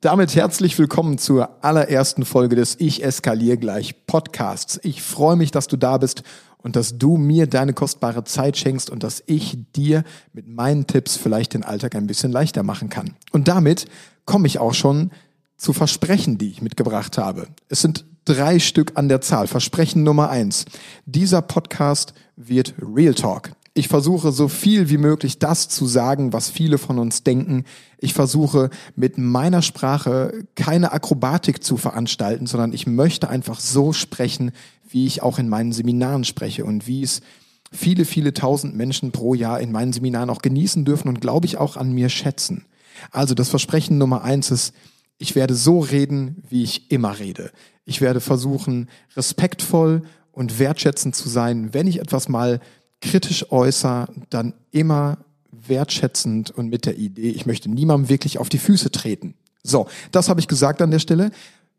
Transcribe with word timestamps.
Damit 0.00 0.36
herzlich 0.36 0.78
willkommen 0.78 1.18
zur 1.18 1.64
allerersten 1.64 2.24
Folge 2.24 2.54
des 2.54 2.76
Ich 2.78 3.02
eskaliere 3.02 3.56
gleich 3.56 4.06
Podcasts. 4.06 4.78
Ich 4.84 5.02
freue 5.02 5.34
mich, 5.34 5.50
dass 5.50 5.66
du 5.66 5.76
da 5.76 5.98
bist 5.98 6.22
und 6.58 6.76
dass 6.76 6.98
du 6.98 7.16
mir 7.16 7.48
deine 7.48 7.72
kostbare 7.72 8.22
Zeit 8.22 8.56
schenkst 8.56 8.90
und 8.90 9.02
dass 9.02 9.24
ich 9.26 9.58
dir 9.74 10.04
mit 10.32 10.46
meinen 10.46 10.86
Tipps 10.86 11.16
vielleicht 11.16 11.54
den 11.54 11.64
Alltag 11.64 11.96
ein 11.96 12.06
bisschen 12.06 12.30
leichter 12.30 12.62
machen 12.62 12.90
kann. 12.90 13.16
Und 13.32 13.48
damit 13.48 13.86
komme 14.24 14.46
ich 14.46 14.60
auch 14.60 14.72
schon 14.72 15.10
zu 15.56 15.72
Versprechen, 15.72 16.38
die 16.38 16.50
ich 16.50 16.62
mitgebracht 16.62 17.18
habe. 17.18 17.48
Es 17.68 17.80
sind 17.80 18.04
drei 18.24 18.60
Stück 18.60 18.92
an 18.94 19.08
der 19.08 19.20
Zahl. 19.20 19.48
Versprechen 19.48 20.04
Nummer 20.04 20.30
eins. 20.30 20.66
Dieser 21.06 21.42
Podcast 21.42 22.14
wird 22.36 22.72
Real 22.80 23.14
Talk. 23.14 23.50
Ich 23.78 23.86
versuche 23.86 24.32
so 24.32 24.48
viel 24.48 24.90
wie 24.90 24.96
möglich 24.98 25.38
das 25.38 25.68
zu 25.68 25.86
sagen, 25.86 26.32
was 26.32 26.50
viele 26.50 26.78
von 26.78 26.98
uns 26.98 27.22
denken. 27.22 27.62
Ich 27.98 28.12
versuche 28.12 28.70
mit 28.96 29.18
meiner 29.18 29.62
Sprache 29.62 30.44
keine 30.56 30.90
Akrobatik 30.90 31.62
zu 31.62 31.76
veranstalten, 31.76 32.48
sondern 32.48 32.72
ich 32.72 32.88
möchte 32.88 33.28
einfach 33.28 33.60
so 33.60 33.92
sprechen, 33.92 34.50
wie 34.90 35.06
ich 35.06 35.22
auch 35.22 35.38
in 35.38 35.48
meinen 35.48 35.70
Seminaren 35.70 36.24
spreche 36.24 36.64
und 36.64 36.88
wie 36.88 37.04
es 37.04 37.20
viele, 37.70 38.04
viele 38.04 38.34
tausend 38.34 38.74
Menschen 38.74 39.12
pro 39.12 39.34
Jahr 39.34 39.60
in 39.60 39.70
meinen 39.70 39.92
Seminaren 39.92 40.30
auch 40.30 40.42
genießen 40.42 40.84
dürfen 40.84 41.06
und 41.06 41.20
glaube 41.20 41.46
ich 41.46 41.56
auch 41.56 41.76
an 41.76 41.92
mir 41.92 42.08
schätzen. 42.08 42.64
Also 43.12 43.36
das 43.36 43.48
Versprechen 43.48 43.96
Nummer 43.96 44.24
eins 44.24 44.50
ist, 44.50 44.74
ich 45.18 45.36
werde 45.36 45.54
so 45.54 45.78
reden, 45.78 46.42
wie 46.48 46.64
ich 46.64 46.90
immer 46.90 47.20
rede. 47.20 47.52
Ich 47.84 48.00
werde 48.00 48.20
versuchen, 48.20 48.88
respektvoll 49.14 50.02
und 50.32 50.58
wertschätzend 50.58 51.14
zu 51.14 51.28
sein, 51.28 51.74
wenn 51.74 51.86
ich 51.86 52.00
etwas 52.00 52.28
mal 52.28 52.58
kritisch 53.00 53.50
äußere, 53.50 54.08
dann 54.30 54.54
immer 54.70 55.18
wertschätzend 55.50 56.50
und 56.50 56.68
mit 56.68 56.86
der 56.86 56.96
Idee, 56.96 57.30
ich 57.30 57.46
möchte 57.46 57.70
niemandem 57.70 58.08
wirklich 58.08 58.38
auf 58.38 58.48
die 58.48 58.58
Füße 58.58 58.90
treten. 58.90 59.34
So, 59.62 59.86
das 60.12 60.28
habe 60.28 60.40
ich 60.40 60.48
gesagt 60.48 60.80
an 60.82 60.90
der 60.90 60.98
Stelle. 60.98 61.30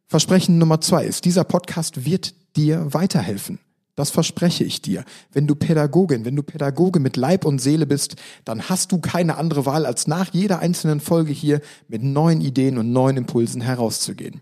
Versprechen 0.07 0.57
Nummer 0.57 0.81
zwei 0.81 1.05
ist, 1.05 1.25
dieser 1.25 1.43
Podcast 1.43 2.05
wird 2.05 2.33
dir 2.55 2.93
weiterhelfen. 2.93 3.59
Das 3.95 4.11
verspreche 4.11 4.63
ich 4.63 4.81
dir. 4.81 5.03
Wenn 5.33 5.45
du 5.45 5.55
Pädagogin, 5.55 6.23
wenn 6.23 6.35
du 6.35 6.41
Pädagoge 6.41 7.01
mit 7.01 7.17
Leib 7.17 7.43
und 7.43 7.59
Seele 7.59 7.85
bist, 7.85 8.15
dann 8.45 8.69
hast 8.69 8.93
du 8.93 8.99
keine 8.99 9.37
andere 9.37 9.65
Wahl, 9.65 9.85
als 9.85 10.07
nach 10.07 10.33
jeder 10.33 10.59
einzelnen 10.59 11.01
Folge 11.01 11.33
hier 11.33 11.59
mit 11.89 12.01
neuen 12.01 12.39
Ideen 12.39 12.77
und 12.77 12.93
neuen 12.93 13.17
Impulsen 13.17 13.59
herauszugehen. 13.59 14.41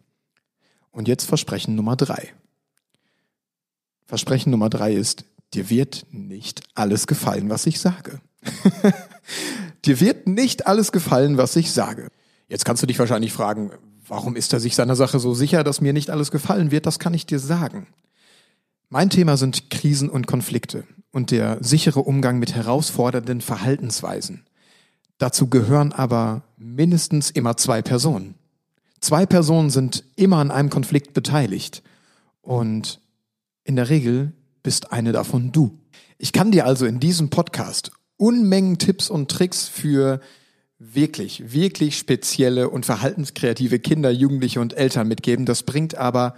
Und 0.92 1.08
jetzt 1.08 1.26
Versprechen 1.26 1.74
Nummer 1.74 1.96
drei. 1.96 2.34
Versprechen 4.06 4.52
Nummer 4.52 4.70
drei 4.70 4.94
ist, 4.94 5.26
dir 5.54 5.70
wird 5.70 6.06
nicht 6.12 6.62
alles 6.76 7.08
gefallen, 7.08 7.50
was 7.50 7.66
ich 7.66 7.80
sage. 7.80 8.22
dir 9.86 10.00
wird 10.00 10.28
nicht 10.28 10.68
alles 10.68 10.92
gefallen, 10.92 11.38
was 11.38 11.56
ich 11.56 11.72
sage. 11.72 12.10
Jetzt 12.48 12.66
kannst 12.66 12.84
du 12.84 12.88
dich 12.88 13.00
wahrscheinlich 13.00 13.34
fragen, 13.34 13.72
warum 14.08 14.36
ist 14.36 14.54
er 14.54 14.60
sich 14.60 14.76
seiner 14.76 14.96
Sache 14.96 15.20
so 15.20 15.34
sicher, 15.34 15.64
dass 15.64 15.82
mir 15.82 15.94
nicht 15.94 16.10
alles 16.10 16.32
gefallen 16.32 16.72
wird? 16.72 16.86
Das 16.86 17.00
kann 17.00 17.14
ich 17.14 17.26
dir 17.26 17.40
sagen. 17.40 17.88
Mein 18.90 19.10
Thema 19.10 19.36
sind 19.36 19.70
Krisen 19.70 20.10
und 20.10 20.28
Konflikte 20.28 20.86
und 21.12 21.32
der 21.32 21.58
sichere 21.62 22.00
Umgang 22.02 22.40
mit 22.40 22.56
herausfordernden 22.56 23.42
Verhaltensweisen. 23.42 24.46
Dazu 25.18 25.48
gehören 25.50 25.92
aber 25.92 26.44
mindestens 26.58 27.30
immer 27.32 27.58
zwei 27.58 27.82
Personen. 27.82 28.36
Zwei 29.02 29.26
Personen 29.26 29.70
sind 29.70 30.04
immer 30.16 30.38
an 30.38 30.52
einem 30.52 30.70
Konflikt 30.70 31.14
beteiligt 31.14 31.84
und 32.42 33.02
in 33.64 33.76
der 33.76 33.90
Regel 33.90 34.32
bist 34.68 34.92
eine 34.92 35.14
davon 35.14 35.54
du. 35.54 35.80
Ich 36.18 36.34
kann 36.34 36.52
dir 36.52 36.66
also 36.66 36.86
in 36.86 37.00
diesem 37.00 37.30
Podcast 37.30 37.90
Unmengen 38.18 38.78
Tipps 38.78 39.10
und 39.10 39.32
Tricks 39.32 39.66
für 39.66 40.20
wirklich, 40.78 41.54
wirklich 41.54 41.98
spezielle 41.98 42.70
und 42.70 42.86
verhaltenskreative 42.86 43.80
Kinder, 43.80 44.12
Jugendliche 44.12 44.60
und 44.60 44.76
Eltern 44.76 45.08
mitgeben. 45.08 45.46
Das 45.46 45.64
bringt 45.64 45.96
aber 45.96 46.36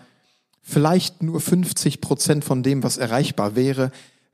vielleicht 0.62 1.24
nur 1.24 1.42
50 1.42 2.02
Prozent 2.02 2.46
von 2.46 2.62
dem, 2.62 2.84
was 2.84 2.98
erreichbar 2.98 3.56
wäre, 3.56 3.90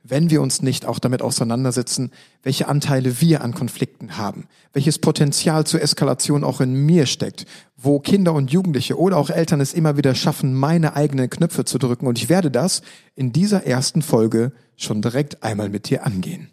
wenn 0.08 0.30
wir 0.30 0.42
uns 0.42 0.62
nicht 0.62 0.86
auch 0.86 0.98
damit 0.98 1.22
auseinandersetzen, 1.22 2.10
welche 2.42 2.68
Anteile 2.68 3.20
wir 3.20 3.42
an 3.42 3.54
Konflikten 3.54 4.16
haben, 4.16 4.46
welches 4.72 4.98
Potenzial 4.98 5.66
zur 5.66 5.82
Eskalation 5.82 6.44
auch 6.44 6.60
in 6.60 6.74
mir 6.74 7.06
steckt, 7.06 7.46
wo 7.76 7.98
Kinder 8.00 8.32
und 8.32 8.50
Jugendliche 8.50 8.98
oder 8.98 9.16
auch 9.16 9.30
Eltern 9.30 9.60
es 9.60 9.74
immer 9.74 9.96
wieder 9.96 10.14
schaffen, 10.14 10.54
meine 10.54 10.96
eigenen 10.96 11.30
Knöpfe 11.30 11.64
zu 11.64 11.78
drücken. 11.78 12.06
Und 12.06 12.18
ich 12.18 12.28
werde 12.28 12.50
das 12.50 12.82
in 13.14 13.32
dieser 13.32 13.66
ersten 13.66 14.02
Folge 14.02 14.52
schon 14.76 15.02
direkt 15.02 15.42
einmal 15.42 15.68
mit 15.68 15.88
dir 15.88 16.06
angehen. 16.06 16.50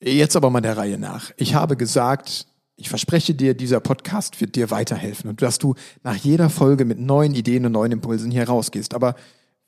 Jetzt 0.00 0.36
aber 0.36 0.50
mal 0.50 0.60
der 0.60 0.76
Reihe 0.76 0.98
nach. 0.98 1.32
Ich 1.36 1.54
habe 1.54 1.76
gesagt, 1.76 2.46
ich 2.76 2.88
verspreche 2.88 3.34
dir, 3.34 3.54
dieser 3.54 3.80
Podcast 3.80 4.40
wird 4.40 4.56
dir 4.56 4.70
weiterhelfen 4.70 5.30
und 5.30 5.42
dass 5.42 5.58
du 5.58 5.74
nach 6.02 6.16
jeder 6.16 6.50
Folge 6.50 6.84
mit 6.84 6.98
neuen 6.98 7.34
Ideen 7.34 7.66
und 7.66 7.72
neuen 7.72 7.92
Impulsen 7.92 8.30
hier 8.30 8.48
rausgehst. 8.48 8.94
Aber 8.94 9.14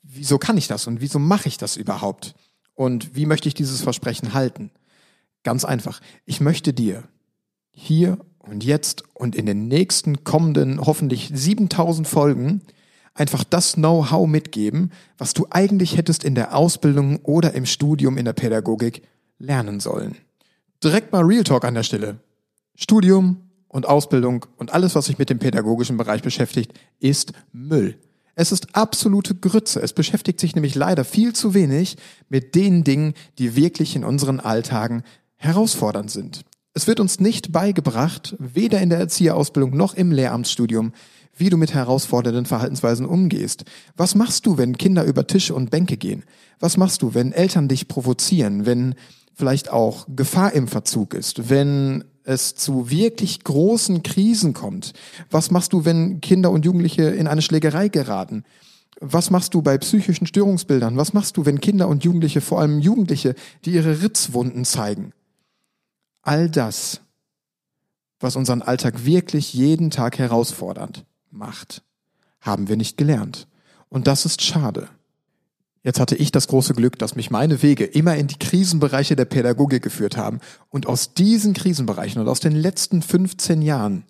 wieso 0.03 0.37
kann 0.37 0.57
ich 0.57 0.67
das 0.67 0.87
und 0.87 1.01
wieso 1.01 1.19
mache 1.19 1.47
ich 1.47 1.57
das 1.57 1.77
überhaupt? 1.77 2.35
Und 2.77 3.15
wie 3.15 3.25
möchte 3.25 3.47
ich 3.47 3.55
dieses 3.55 3.81
Versprechen 3.81 4.35
halten? 4.35 4.69
Ganz 5.41 5.65
einfach. 5.65 5.99
Ich 6.25 6.41
möchte 6.41 6.73
dir 6.73 7.03
hier 7.71 8.19
und 8.37 8.63
jetzt 8.63 9.03
und 9.15 9.35
in 9.35 9.47
den 9.47 9.67
nächsten 9.67 10.23
kommenden 10.23 10.79
hoffentlich 10.79 11.31
7000 11.33 12.07
Folgen 12.07 12.61
einfach 13.15 13.43
das 13.43 13.73
Know-how 13.73 14.27
mitgeben, 14.27 14.91
was 15.17 15.33
du 15.33 15.47
eigentlich 15.49 15.97
hättest 15.97 16.23
in 16.23 16.35
der 16.35 16.55
Ausbildung 16.55 17.17
oder 17.23 17.53
im 17.53 17.65
Studium 17.65 18.15
in 18.15 18.25
der 18.25 18.33
Pädagogik 18.33 19.01
lernen 19.39 19.79
sollen. 19.79 20.15
Direkt 20.83 21.11
mal 21.11 21.23
Real 21.23 21.43
Talk 21.43 21.65
an 21.65 21.73
der 21.73 21.83
Stelle. 21.83 22.19
Studium 22.75 23.41
und 23.69 23.87
Ausbildung 23.87 24.45
und 24.55 24.71
alles, 24.71 24.93
was 24.93 25.07
sich 25.07 25.17
mit 25.17 25.31
dem 25.31 25.39
pädagogischen 25.39 25.97
Bereich 25.97 26.21
beschäftigt, 26.21 26.73
ist 26.99 27.33
Müll. 27.51 27.97
Es 28.39 28.51
ist 28.51 28.75
absolute 28.75 29.33
Grütze. 29.33 29.81
Es 29.81 29.93
beschäftigt 29.93 30.39
sich 30.39 30.53
nämlich 30.53 30.75
leider 30.75 31.03
viel 31.03 31.33
zu 31.33 31.55
wenig 31.55 31.97
mit 32.29 32.53
den 32.53 32.83
Dingen, 32.83 33.15
die 33.39 33.55
wirklich 33.55 33.95
in 33.95 34.03
unseren 34.03 34.39
Alltagen 34.39 35.01
herausfordernd 35.37 36.11
sind. 36.11 36.41
Es 36.75 36.85
wird 36.85 36.99
uns 36.99 37.19
nicht 37.19 37.51
beigebracht, 37.51 38.35
weder 38.37 38.79
in 38.79 38.91
der 38.91 38.99
Erzieherausbildung 38.99 39.75
noch 39.75 39.95
im 39.95 40.11
Lehramtsstudium, 40.11 40.93
wie 41.35 41.49
du 41.49 41.57
mit 41.57 41.73
herausfordernden 41.73 42.45
Verhaltensweisen 42.45 43.07
umgehst. 43.07 43.65
Was 43.95 44.13
machst 44.13 44.45
du, 44.45 44.59
wenn 44.59 44.77
Kinder 44.77 45.03
über 45.03 45.25
Tische 45.25 45.55
und 45.55 45.71
Bänke 45.71 45.97
gehen? 45.97 46.23
Was 46.59 46.77
machst 46.77 47.01
du, 47.01 47.15
wenn 47.15 47.31
Eltern 47.31 47.67
dich 47.67 47.87
provozieren, 47.87 48.67
wenn 48.67 48.93
vielleicht 49.33 49.71
auch 49.71 50.05
Gefahr 50.15 50.53
im 50.53 50.67
Verzug 50.67 51.15
ist, 51.15 51.49
wenn 51.49 52.03
es 52.27 52.55
zu 52.55 52.89
wirklich 52.89 53.43
großen 53.43 54.03
Krisen 54.03 54.53
kommt? 54.53 54.93
Was 55.31 55.49
machst 55.49 55.71
du, 55.71 55.85
wenn 55.85 56.19
Kinder 56.19 56.51
und 56.51 56.65
Jugendliche 56.65 57.03
in 57.03 57.25
eine 57.25 57.41
Schlägerei 57.41 57.87
geraten? 57.87 58.43
Was 58.99 59.29
machst 59.29 59.53
du 59.53 59.61
bei 59.61 59.77
psychischen 59.77 60.27
Störungsbildern? 60.27 60.97
Was 60.97 61.13
machst 61.13 61.37
du, 61.37 61.45
wenn 61.45 61.61
Kinder 61.61 61.87
und 61.87 62.03
Jugendliche, 62.03 62.41
vor 62.41 62.59
allem 62.59 62.79
Jugendliche, 62.79 63.33
die 63.63 63.71
ihre 63.71 64.01
Ritzwunden 64.01 64.65
zeigen? 64.65 65.13
All 66.21 66.49
das, 66.49 66.99
was 68.19 68.35
unseren 68.35 68.61
Alltag 68.61 69.05
wirklich 69.05 69.53
jeden 69.53 69.89
Tag 69.89 70.19
herausfordernd 70.19 71.05
macht, 71.31 71.81
haben 72.41 72.67
wir 72.67 72.75
nicht 72.75 72.97
gelernt. 72.97 73.47
Und 73.87 74.07
das 74.07 74.25
ist 74.25 74.41
schade. 74.41 74.89
Jetzt 75.87 76.01
hatte 76.01 76.17
ich 76.17 76.33
das 76.33 76.49
große 76.49 76.73
Glück, 76.73 76.99
dass 76.99 77.15
mich 77.15 77.31
meine 77.31 77.63
Wege 77.63 77.85
immer 77.85 78.17
in 78.17 78.27
die 78.27 78.37
Krisenbereiche 78.37 79.15
der 79.15 79.23
Pädagogik 79.23 79.81
geführt 79.81 80.17
haben. 80.17 80.41
Und 80.67 80.85
aus 80.85 81.13
diesen 81.13 81.53
Krisenbereichen 81.53 82.21
und 82.21 82.27
aus 82.27 82.41
den 82.41 82.57
letzten 82.57 83.01
15 83.01 83.61
Jahren 83.61 84.03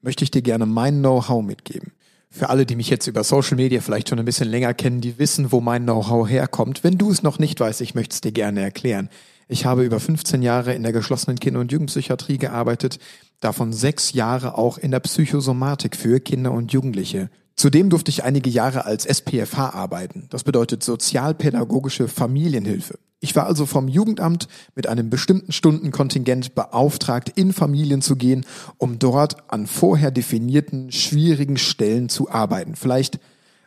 möchte 0.00 0.22
ich 0.22 0.30
dir 0.30 0.42
gerne 0.42 0.64
mein 0.64 1.00
Know-how 1.00 1.42
mitgeben. 1.42 1.90
Für 2.30 2.50
alle, 2.50 2.66
die 2.66 2.76
mich 2.76 2.88
jetzt 2.88 3.08
über 3.08 3.24
Social 3.24 3.56
Media 3.56 3.80
vielleicht 3.80 4.08
schon 4.08 4.20
ein 4.20 4.24
bisschen 4.24 4.48
länger 4.48 4.74
kennen, 4.74 5.00
die 5.00 5.18
wissen, 5.18 5.50
wo 5.50 5.60
mein 5.60 5.82
Know-how 5.82 6.28
herkommt. 6.28 6.84
Wenn 6.84 6.98
du 6.98 7.10
es 7.10 7.24
noch 7.24 7.40
nicht 7.40 7.58
weißt, 7.58 7.80
ich 7.80 7.96
möchte 7.96 8.14
es 8.14 8.20
dir 8.20 8.30
gerne 8.30 8.60
erklären. 8.60 9.08
Ich 9.48 9.66
habe 9.66 9.84
über 9.84 9.98
15 9.98 10.40
Jahre 10.40 10.72
in 10.74 10.84
der 10.84 10.92
geschlossenen 10.92 11.40
Kinder- 11.40 11.58
und 11.58 11.72
Jugendpsychiatrie 11.72 12.38
gearbeitet, 12.38 13.00
davon 13.40 13.72
sechs 13.72 14.12
Jahre 14.12 14.56
auch 14.56 14.78
in 14.78 14.92
der 14.92 15.00
Psychosomatik 15.00 15.96
für 15.96 16.20
Kinder 16.20 16.52
und 16.52 16.72
Jugendliche. 16.72 17.28
Zudem 17.58 17.90
durfte 17.90 18.12
ich 18.12 18.22
einige 18.22 18.48
Jahre 18.48 18.84
als 18.84 19.04
SPFH 19.04 19.70
arbeiten. 19.70 20.28
Das 20.30 20.44
bedeutet 20.44 20.84
sozialpädagogische 20.84 22.06
Familienhilfe. 22.06 23.00
Ich 23.18 23.34
war 23.34 23.46
also 23.46 23.66
vom 23.66 23.88
Jugendamt 23.88 24.46
mit 24.76 24.86
einem 24.86 25.10
bestimmten 25.10 25.50
Stundenkontingent 25.50 26.54
beauftragt, 26.54 27.32
in 27.34 27.52
Familien 27.52 28.00
zu 28.00 28.14
gehen, 28.14 28.46
um 28.76 29.00
dort 29.00 29.50
an 29.50 29.66
vorher 29.66 30.12
definierten 30.12 30.92
schwierigen 30.92 31.56
Stellen 31.56 32.08
zu 32.08 32.30
arbeiten. 32.30 32.76
Vielleicht 32.76 33.18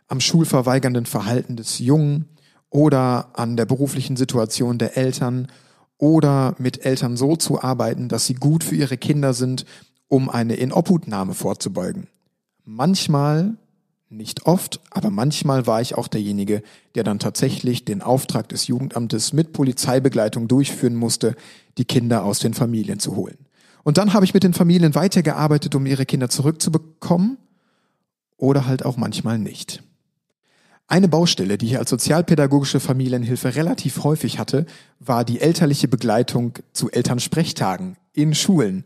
am 0.08 0.20
schulverweigernden 0.20 1.04
Verhalten 1.04 1.56
des 1.56 1.78
Jungen 1.78 2.30
oder 2.70 3.38
an 3.38 3.58
der 3.58 3.66
beruflichen 3.66 4.16
Situation 4.16 4.78
der 4.78 4.96
Eltern 4.96 5.48
oder 5.98 6.54
mit 6.56 6.86
Eltern 6.86 7.18
so 7.18 7.36
zu 7.36 7.62
arbeiten, 7.62 8.08
dass 8.08 8.24
sie 8.24 8.34
gut 8.34 8.64
für 8.64 8.74
ihre 8.74 8.96
Kinder 8.96 9.34
sind, 9.34 9.66
um 10.08 10.30
eine 10.30 10.54
Inobhutnahme 10.54 11.34
vorzubeugen. 11.34 12.06
Manchmal, 12.64 13.58
nicht 14.12 14.46
oft, 14.46 14.80
aber 14.90 15.10
manchmal 15.10 15.66
war 15.66 15.80
ich 15.80 15.96
auch 15.96 16.08
derjenige, 16.08 16.62
der 16.94 17.04
dann 17.04 17.18
tatsächlich 17.18 17.84
den 17.84 18.02
Auftrag 18.02 18.48
des 18.48 18.66
Jugendamtes 18.66 19.32
mit 19.32 19.52
Polizeibegleitung 19.52 20.48
durchführen 20.48 20.94
musste, 20.94 21.34
die 21.78 21.84
Kinder 21.84 22.24
aus 22.24 22.38
den 22.38 22.54
Familien 22.54 22.98
zu 22.98 23.16
holen. 23.16 23.38
Und 23.84 23.98
dann 23.98 24.12
habe 24.12 24.24
ich 24.24 24.34
mit 24.34 24.44
den 24.44 24.54
Familien 24.54 24.94
weitergearbeitet, 24.94 25.74
um 25.74 25.86
ihre 25.86 26.06
Kinder 26.06 26.28
zurückzubekommen 26.28 27.38
oder 28.36 28.66
halt 28.66 28.84
auch 28.84 28.96
manchmal 28.96 29.38
nicht. 29.38 29.82
Eine 30.86 31.08
Baustelle, 31.08 31.56
die 31.56 31.66
ich 31.66 31.78
als 31.78 31.90
sozialpädagogische 31.90 32.80
Familienhilfe 32.80 33.54
relativ 33.54 34.04
häufig 34.04 34.38
hatte, 34.38 34.66
war 35.00 35.24
die 35.24 35.40
elterliche 35.40 35.88
Begleitung 35.88 36.58
zu 36.72 36.90
Elternsprechtagen 36.90 37.96
in 38.12 38.34
Schulen. 38.34 38.84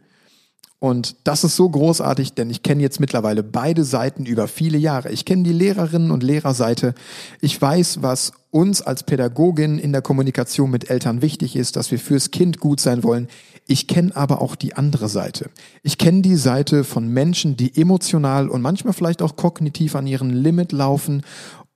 Und 0.78 1.16
das 1.24 1.42
ist 1.42 1.56
so 1.56 1.68
großartig, 1.68 2.34
denn 2.34 2.50
ich 2.50 2.62
kenne 2.62 2.82
jetzt 2.82 3.00
mittlerweile 3.00 3.42
beide 3.42 3.82
Seiten 3.82 4.26
über 4.26 4.46
viele 4.46 4.76
Jahre. 4.76 5.10
Ich 5.10 5.24
kenne 5.24 5.42
die 5.42 5.52
Lehrerinnen 5.52 6.10
und 6.10 6.22
Lehrerseite. 6.22 6.94
Ich 7.40 7.60
weiß, 7.60 8.02
was 8.02 8.32
uns 8.50 8.82
als 8.82 9.02
Pädagogin 9.02 9.78
in 9.78 9.92
der 9.92 10.02
Kommunikation 10.02 10.70
mit 10.70 10.90
Eltern 10.90 11.22
wichtig 11.22 11.56
ist, 11.56 11.76
dass 11.76 11.90
wir 11.90 11.98
fürs 11.98 12.30
Kind 12.30 12.60
gut 12.60 12.80
sein 12.80 13.02
wollen. 13.02 13.28
Ich 13.66 13.86
kenne 13.86 14.14
aber 14.14 14.42
auch 14.42 14.54
die 14.54 14.74
andere 14.74 15.08
Seite. 15.08 15.50
Ich 15.82 15.96
kenne 15.96 16.20
die 16.20 16.36
Seite 16.36 16.84
von 16.84 17.08
Menschen, 17.08 17.56
die 17.56 17.80
emotional 17.80 18.48
und 18.48 18.60
manchmal 18.60 18.92
vielleicht 18.92 19.22
auch 19.22 19.36
kognitiv 19.36 19.96
an 19.96 20.06
ihren 20.06 20.30
Limit 20.30 20.72
laufen 20.72 21.22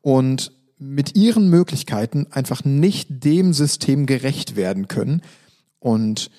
und 0.03 0.53
mit 0.79 1.17
ihren 1.17 1.49
Möglichkeiten 1.49 2.27
einfach 2.31 2.65
nicht 2.65 3.25
dem 3.25 3.53
System 3.55 4.07
gerecht 4.07 4.57
werden 4.57 4.89
können. 4.89 5.23
Und 5.79 6.31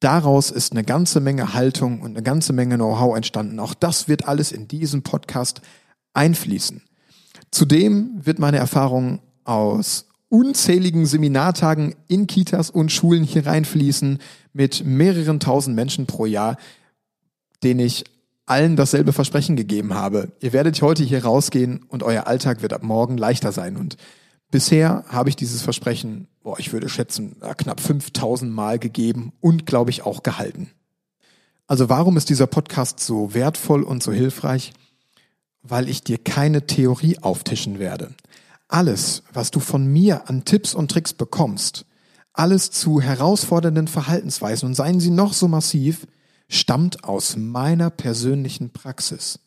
daraus 0.00 0.50
ist 0.50 0.72
eine 0.72 0.84
ganze 0.84 1.20
Menge 1.20 1.54
Haltung 1.54 2.00
und 2.00 2.10
eine 2.10 2.22
ganze 2.22 2.52
Menge 2.52 2.76
Know-how 2.76 3.16
entstanden. 3.16 3.60
Auch 3.60 3.74
das 3.74 4.08
wird 4.08 4.26
alles 4.28 4.52
in 4.52 4.68
diesen 4.68 5.02
Podcast 5.02 5.60
einfließen. 6.14 6.82
Zudem 7.50 8.20
wird 8.24 8.38
meine 8.38 8.58
Erfahrung 8.58 9.20
aus 9.44 10.06
unzähligen 10.28 11.06
Seminartagen 11.06 11.94
in 12.08 12.26
Kitas 12.26 12.70
und 12.70 12.90
Schulen 12.90 13.24
hier 13.24 13.46
reinfließen 13.46 14.18
mit 14.52 14.84
mehreren 14.84 15.40
tausend 15.40 15.76
Menschen 15.76 16.06
pro 16.06 16.26
Jahr, 16.26 16.56
denen 17.62 17.80
ich 17.80 18.04
allen 18.46 18.76
dasselbe 18.76 19.12
Versprechen 19.12 19.56
gegeben 19.56 19.94
habe. 19.94 20.32
Ihr 20.40 20.52
werdet 20.52 20.80
heute 20.82 21.02
hier 21.02 21.24
rausgehen 21.24 21.84
und 21.88 22.02
euer 22.02 22.26
Alltag 22.26 22.62
wird 22.62 22.72
ab 22.72 22.82
morgen 22.82 23.18
leichter 23.18 23.52
sein. 23.52 23.76
Und 23.76 23.96
bisher 24.50 25.04
habe 25.08 25.28
ich 25.28 25.36
dieses 25.36 25.62
Versprechen, 25.62 26.28
boah, 26.42 26.58
ich 26.58 26.72
würde 26.72 26.88
schätzen, 26.88 27.36
knapp 27.56 27.80
5000 27.80 28.52
Mal 28.52 28.78
gegeben 28.78 29.32
und 29.40 29.66
glaube 29.66 29.90
ich 29.90 30.02
auch 30.02 30.22
gehalten. 30.22 30.70
Also 31.66 31.88
warum 31.88 32.16
ist 32.16 32.28
dieser 32.28 32.46
Podcast 32.46 33.00
so 33.00 33.34
wertvoll 33.34 33.82
und 33.82 34.02
so 34.02 34.12
hilfreich? 34.12 34.72
Weil 35.62 35.88
ich 35.88 36.04
dir 36.04 36.18
keine 36.18 36.66
Theorie 36.66 37.18
auftischen 37.18 37.78
werde. 37.80 38.14
Alles, 38.68 39.24
was 39.32 39.50
du 39.50 39.58
von 39.58 39.86
mir 39.86 40.28
an 40.28 40.44
Tipps 40.44 40.74
und 40.74 40.90
Tricks 40.90 41.12
bekommst, 41.12 41.86
alles 42.32 42.70
zu 42.70 43.00
herausfordernden 43.00 43.88
Verhaltensweisen 43.88 44.68
und 44.68 44.74
seien 44.74 45.00
sie 45.00 45.10
noch 45.10 45.32
so 45.32 45.48
massiv, 45.48 46.06
stammt 46.48 47.04
aus 47.04 47.36
meiner 47.36 47.90
persönlichen 47.90 48.70
Praxis. 48.70 49.40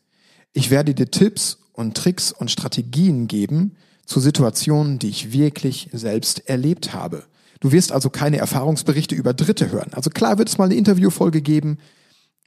Ich 0.52 0.70
werde 0.70 0.94
dir 0.94 1.10
Tipps 1.10 1.60
und 1.74 1.96
Tricks 1.96 2.32
und 2.32 2.52
Strategien 2.52 3.28
geben 3.28 3.78
zu 4.10 4.20
Situationen, 4.20 4.98
die 4.98 5.10
ich 5.10 5.32
wirklich 5.32 5.88
selbst 5.94 6.50
erlebt 6.50 6.94
habe. 6.94 7.26
Du 7.60 7.72
wirst 7.72 7.92
also 7.92 8.10
keine 8.10 8.38
Erfahrungsberichte 8.38 9.14
über 9.14 9.36
Dritte 9.36 9.72
hören. 9.72 9.94
Also 9.94 10.10
klar 10.10 10.40
wird 10.40 10.50
es 10.50 10.58
mal 10.58 10.66
eine 10.66 10.76
Interviewfolge 10.76 11.42
geben, 11.44 11.78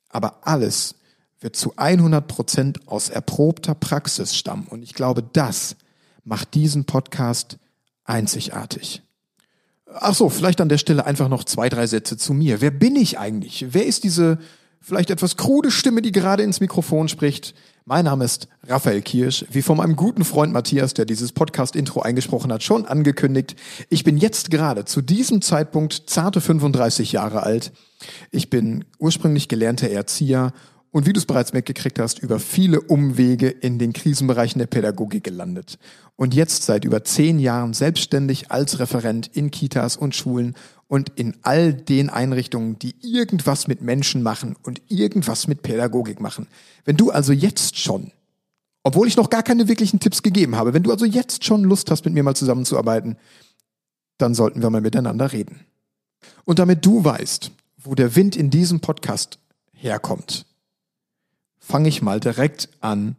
aber 0.09 0.47
alles 0.47 0.97
wird 1.39 1.55
zu 1.55 1.75
100 1.77 2.27
Prozent 2.27 2.89
aus 2.89 3.11
erprobter 3.11 3.77
Praxis 3.77 4.35
stammen. 4.35 4.67
Und 4.69 4.83
ich 4.83 4.95
glaube, 4.95 5.23
das 5.23 5.77
macht 6.25 6.55
diesen 6.55 6.85
Podcast 6.85 7.59
einzigartig. 8.05 9.03
Ach 9.87 10.15
so, 10.15 10.31
vielleicht 10.31 10.61
an 10.61 10.69
der 10.69 10.79
Stelle 10.79 11.07
einfach 11.07 11.29
noch 11.29 11.45
zwei, 11.45 11.69
drei 11.69 11.87
Sätze 11.87 12.17
zu 12.17 12.33
mir. 12.33 12.61
Wer 12.61 12.73
bin 12.73 12.97
ich 12.97 13.21
eigentlich? 13.21 13.67
Wer 13.71 13.87
ist 13.87 14.03
diese 14.03 14.39
vielleicht 14.83 15.11
etwas 15.11 15.37
krude 15.37 15.71
Stimme, 15.71 16.03
die 16.03 16.13
gerade 16.13 16.43
ins 16.43 16.61
Mikrofon 16.61 17.09
spricht? 17.09 17.55
Mein 17.85 18.05
Name 18.05 18.25
ist 18.25 18.49
Raphael 18.67 19.03
Kirsch, 19.03 19.45
wie 19.51 19.63
von 19.63 19.79
meinem 19.79 19.97
guten 19.97 20.25
Freund 20.25 20.53
Matthias, 20.53 20.95
der 20.95 21.05
dieses 21.05 21.33
Podcast-Intro 21.33 22.01
eingesprochen 22.03 22.53
hat, 22.53 22.63
schon 22.63 22.85
angekündigt. 22.87 23.57
Ich 23.89 24.05
bin 24.05 24.17
jetzt 24.19 24.51
gerade 24.51 24.85
zu 24.85 25.01
diesem 25.01 25.43
Zeitpunkt 25.43 26.05
zarte 26.07 26.41
35 26.41 27.13
Jahre 27.13 27.43
alt. 27.43 27.73
Ich 28.31 28.51
bin 28.51 28.85
ursprünglich 28.99 29.49
gelernter 29.49 29.89
Erzieher 29.89 30.53
und 30.93 31.07
wie 31.07 31.13
du 31.13 31.19
es 31.19 31.27
bereits 31.27 31.53
mitgekriegt 31.53 31.99
hast, 31.99 32.19
über 32.19 32.39
viele 32.39 32.81
Umwege 32.81 33.49
in 33.49 33.79
den 33.79 33.93
Krisenbereichen 33.93 34.59
der 34.59 34.67
Pädagogik 34.67 35.25
gelandet. 35.25 35.79
Und 36.17 36.35
jetzt 36.35 36.65
seit 36.65 36.85
über 36.85 37.03
zehn 37.03 37.39
Jahren 37.39 37.73
selbstständig 37.73 38.51
als 38.51 38.79
Referent 38.79 39.29
in 39.29 39.51
Kitas 39.51 39.97
und 39.97 40.15
Schulen 40.15 40.55
und 40.93 41.09
in 41.19 41.39
all 41.41 41.73
den 41.73 42.11
Einrichtungen, 42.11 42.79
die 42.79 42.95
irgendwas 43.01 43.67
mit 43.67 43.81
Menschen 43.81 44.23
machen 44.23 44.57
und 44.63 44.83
irgendwas 44.89 45.49
mit 45.49 45.63
Pädagogik 45.63 46.21
machen. 46.21 46.49
Wenn 46.85 46.99
du 46.99 47.11
also 47.11 47.33
jetzt 47.33 47.79
schon, 47.79 48.13
obwohl 48.83 49.09
ich 49.09 49.17
noch 49.17 49.31
gar 49.31 49.43
keine 49.43 49.69
wirklichen 49.69 50.01
Tipps 50.01 50.23
gegeben 50.23 50.55
habe, 50.55 50.75
wenn 50.75 50.83
du 50.83 50.91
also 50.91 51.07
jetzt 51.07 51.47
schon 51.47 51.65
Lust 51.65 51.91
hast, 51.91 52.05
mit 52.05 52.13
mir 52.13 52.23
mal 52.23 52.37
zusammenzuarbeiten, 52.37 53.17
dann 54.19 54.35
sollten 54.35 54.61
wir 54.61 54.69
mal 54.69 54.83
miteinander 54.83 55.33
reden. 55.33 55.61
Und 56.45 56.59
damit 56.59 56.85
du 56.85 57.03
weißt, 57.03 57.53
wo 57.79 57.95
der 57.95 58.15
Wind 58.15 58.37
in 58.37 58.51
diesem 58.51 58.81
Podcast 58.81 59.39
herkommt, 59.73 60.45
fange 61.59 61.89
ich 61.89 62.03
mal 62.03 62.21
direkt 62.21 62.69
an 62.83 63.17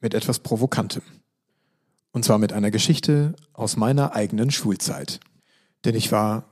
mit 0.00 0.14
etwas 0.14 0.38
Provokantem. 0.38 1.02
Und 2.12 2.24
zwar 2.24 2.38
mit 2.38 2.52
einer 2.52 2.70
Geschichte 2.70 3.34
aus 3.54 3.76
meiner 3.76 4.14
eigenen 4.14 4.52
Schulzeit. 4.52 5.18
Denn 5.84 5.96
ich 5.96 6.12
war 6.12 6.44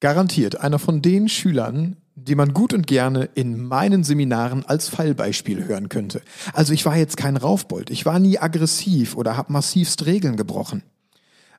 garantiert 0.00 0.60
einer 0.60 0.78
von 0.78 1.02
den 1.02 1.28
Schülern, 1.28 1.96
die 2.14 2.34
man 2.34 2.52
gut 2.52 2.72
und 2.72 2.86
gerne 2.86 3.28
in 3.34 3.62
meinen 3.62 4.04
Seminaren 4.04 4.64
als 4.64 4.88
Fallbeispiel 4.88 5.64
hören 5.64 5.88
könnte. 5.88 6.20
Also 6.52 6.72
ich 6.72 6.84
war 6.84 6.96
jetzt 6.96 7.16
kein 7.16 7.36
Raufbold, 7.36 7.90
ich 7.90 8.06
war 8.06 8.18
nie 8.18 8.38
aggressiv 8.38 9.16
oder 9.16 9.36
habe 9.36 9.52
massivst 9.52 10.06
Regeln 10.06 10.36
gebrochen. 10.36 10.82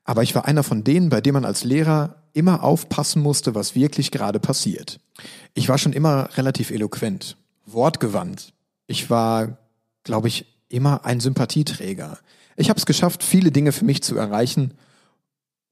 Aber 0.03 0.23
ich 0.23 0.33
war 0.35 0.45
einer 0.45 0.63
von 0.63 0.83
denen, 0.83 1.09
bei 1.09 1.21
dem 1.21 1.33
man 1.33 1.45
als 1.45 1.63
Lehrer 1.63 2.15
immer 2.33 2.63
aufpassen 2.63 3.21
musste, 3.21 3.55
was 3.55 3.75
wirklich 3.75 4.11
gerade 4.11 4.39
passiert. 4.39 4.99
Ich 5.53 5.69
war 5.69 5.77
schon 5.77 5.93
immer 5.93 6.29
relativ 6.37 6.71
eloquent, 6.71 7.37
wortgewandt, 7.65 8.53
ich 8.87 9.09
war, 9.11 9.59
glaube 10.03 10.27
ich, 10.27 10.45
immer 10.67 11.05
ein 11.05 11.19
Sympathieträger. 11.19 12.17
Ich 12.55 12.69
habe 12.69 12.79
es 12.79 12.87
geschafft, 12.87 13.23
viele 13.23 13.51
Dinge 13.51 13.71
für 13.71 13.85
mich 13.85 14.01
zu 14.01 14.17
erreichen, 14.17 14.73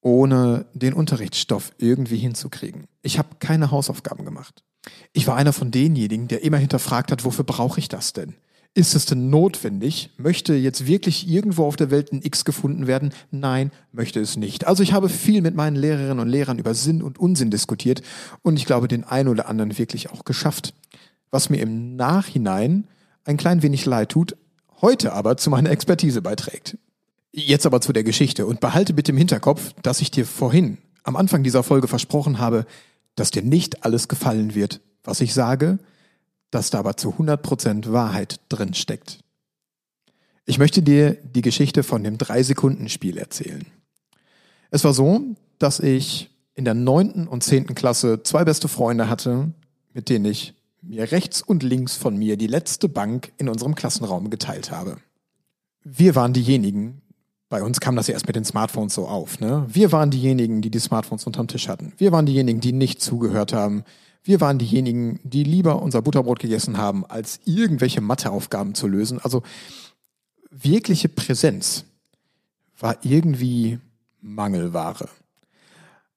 ohne 0.08 0.66
den 0.74 0.94
Unterrichtsstoff 0.94 1.74
irgendwie 1.78 2.16
hinzukriegen. 2.16 2.86
Ich 3.02 3.20
habe 3.20 3.28
keine 3.40 3.72
Hausaufgaben 3.72 4.24
gemacht. 4.24 4.64
Ich 5.12 5.28
war 5.28 5.36
einer 5.36 5.52
von 5.52 5.70
denjenigen, 5.70 6.30
der 6.30 6.44
immer 6.44 6.56
hinterfragt 6.56 7.12
hat, 7.12 7.26
wofür 7.26 7.44
brauche 7.44 7.82
ich 7.82 7.90
das 7.90 8.14
denn? 8.14 8.36
Ist 8.74 8.96
es 8.96 9.06
denn 9.06 9.30
notwendig? 9.30 10.12
Möchte 10.18 10.54
jetzt 10.54 10.88
wirklich 10.88 11.28
irgendwo 11.28 11.66
auf 11.66 11.76
der 11.76 11.92
Welt 11.92 12.14
ein 12.14 12.22
X 12.24 12.46
gefunden 12.46 12.88
werden? 12.88 13.12
Nein, 13.32 13.72
möchte 13.92 14.22
es 14.22 14.38
nicht. 14.38 14.66
Also 14.66 14.82
ich 14.82 14.94
habe 14.94 15.10
viel 15.10 15.42
mit 15.42 15.56
meinen 15.56 15.76
Lehrerinnen 15.76 16.20
und 16.20 16.30
Lehrern 16.30 16.58
über 16.58 16.74
Sinn 16.74 17.02
und 17.02 17.20
Unsinn 17.20 17.52
diskutiert 17.52 18.02
und 18.44 18.56
ich 18.56 18.66
glaube, 18.66 18.88
den 18.88 19.04
einen 19.04 19.28
oder 19.28 19.50
anderen 19.50 19.78
wirklich 19.78 20.10
auch 20.10 20.24
geschafft. 20.24 20.74
Was 21.32 21.50
mir 21.50 21.60
im 21.60 21.98
Nachhinein 21.98 22.88
ein 23.26 23.36
klein 23.36 23.62
wenig 23.62 23.86
leid 23.86 24.10
tut, 24.10 24.38
heute 24.80 25.12
aber 25.12 25.36
zu 25.36 25.50
meiner 25.50 25.72
Expertise 25.72 26.22
beiträgt. 26.22 26.78
Jetzt 27.32 27.66
aber 27.66 27.82
zu 27.82 27.94
der 27.94 28.04
Geschichte 28.04 28.46
und 28.46 28.60
behalte 28.60 28.94
bitte 28.94 29.12
im 29.12 29.18
Hinterkopf, 29.18 29.74
dass 29.82 30.02
ich 30.02 30.12
dir 30.12 30.26
vorhin 30.26 30.78
am 31.04 31.16
Anfang 31.16 31.44
dieser 31.44 31.64
Folge 31.64 31.88
versprochen 31.88 32.40
habe, 32.40 32.66
dass 33.16 33.32
dir 33.32 33.42
nicht 33.42 33.84
alles 33.84 34.08
gefallen 34.08 34.56
wird, 34.56 34.82
was 35.04 35.22
ich 35.22 35.34
sage, 35.34 35.80
dass 36.52 36.70
da 36.70 36.80
aber 36.80 36.98
zu 36.98 37.10
100% 37.12 37.92
Wahrheit 37.92 38.40
drin 38.50 38.74
steckt. 38.74 39.20
Ich 40.46 40.60
möchte 40.60 40.82
dir 40.82 41.16
die 41.16 41.42
Geschichte 41.42 41.84
von 41.84 42.04
dem 42.04 42.18
Drei-Sekunden-Spiel 42.18 43.18
erzählen. 43.18 43.66
Es 44.72 44.84
war 44.84 44.94
so, 44.94 45.22
dass 45.60 45.80
ich 45.80 46.30
in 46.56 46.66
der 46.66 46.74
neunten 46.74 47.28
und 47.28 47.44
zehnten 47.44 47.76
Klasse 47.76 48.24
zwei 48.24 48.46
beste 48.46 48.68
Freunde 48.68 49.10
hatte, 49.10 49.52
mit 49.94 50.10
denen 50.10 50.26
ich 50.26 50.54
mir 50.82 51.12
rechts 51.12 51.42
und 51.42 51.64
links 51.64 51.96
von 51.96 52.18
mir 52.18 52.38
die 52.38 52.48
letzte 52.48 52.88
Bank 52.88 53.34
in 53.38 53.50
unserem 53.50 53.76
Klassenraum 53.76 54.30
geteilt 54.30 54.72
habe. 54.72 54.98
Wir 55.84 56.16
waren 56.16 56.34
diejenigen, 56.34 57.02
bei 57.50 57.64
uns 57.64 57.80
kam 57.80 57.96
das 57.96 58.08
ja 58.08 58.14
erst 58.14 58.28
mit 58.28 58.36
den 58.36 58.46
Smartphones 58.46 58.94
so 58.94 59.08
auf, 59.08 59.40
ne? 59.40 59.66
Wir 59.70 59.92
waren 59.92 60.12
diejenigen, 60.12 60.62
die 60.62 60.70
die 60.70 60.80
Smartphones 60.80 61.26
unterm 61.26 61.48
Tisch 61.48 61.70
hatten. 61.70 61.94
Wir 61.98 62.12
waren 62.12 62.26
diejenigen, 62.26 62.60
die 62.60 62.74
nicht 62.74 63.02
zugehört 63.02 63.54
haben. 63.54 63.84
Wir 64.24 64.42
waren 64.42 64.58
diejenigen, 64.58 65.20
die 65.24 65.44
lieber 65.44 65.82
unser 65.82 66.02
Butterbrot 66.02 66.40
gegessen 66.40 66.78
haben, 66.78 67.06
als 67.06 67.40
irgendwelche 67.46 68.02
Matheaufgaben 68.02 68.76
zu 68.76 68.88
lösen. 68.88 69.20
Also 69.24 69.44
wirkliche 70.50 71.08
Präsenz 71.08 71.86
war 72.78 72.98
irgendwie 73.04 73.80
Mangelware. 74.20 75.08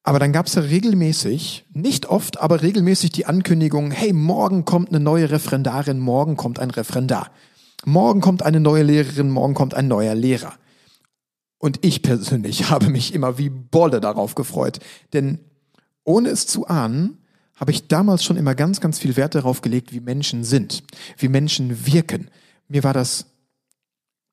Aber 0.03 0.19
dann 0.19 0.33
gab 0.33 0.47
es 0.47 0.55
ja 0.55 0.63
regelmäßig, 0.63 1.67
nicht 1.73 2.07
oft, 2.07 2.41
aber 2.41 2.63
regelmäßig 2.63 3.11
die 3.11 3.27
Ankündigung, 3.27 3.93
hey, 3.93 4.13
morgen 4.13 4.65
kommt 4.65 4.89
eine 4.89 4.99
neue 4.99 5.31
Referendarin, 5.31 6.01
morgen 6.01 6.37
kommt 6.37 6.59
ein 6.59 6.71
Referendar. 6.71 7.31
Morgen 7.85 8.21
kommt 8.21 8.43
eine 8.43 8.61
neue 8.61 8.83
Lehrerin, 8.83 9.31
morgen 9.31 9.55
kommt 9.55 9.75
ein 9.75 9.89
neuer 9.89 10.15
Lehrer. 10.15 10.55
Und 11.61 11.85
ich 11.85 12.03
persönlich 12.03 12.71
habe 12.71 12.89
mich 12.89 13.15
immer 13.15 13.39
wie 13.39 13.51
Bolle 13.51 14.01
darauf 14.01 14.35
gefreut. 14.35 14.81
Denn 15.13 15.39
ohne 16.03 16.31
es 16.31 16.49
zu 16.49 16.67
ahnen, 16.67 17.19
habe 17.55 17.71
ich 17.71 17.87
damals 17.87 18.25
schon 18.25 18.39
immer 18.39 18.55
ganz, 18.55 18.81
ganz 18.81 18.99
viel 18.99 19.17
Wert 19.17 19.35
darauf 19.35 19.61
gelegt, 19.61 19.93
wie 19.93 20.01
Menschen 20.01 20.43
sind, 20.43 20.83
wie 21.19 21.29
Menschen 21.29 21.87
wirken. 21.87 22.31
Mir 22.69 22.83
war 22.83 22.95
das 22.95 23.27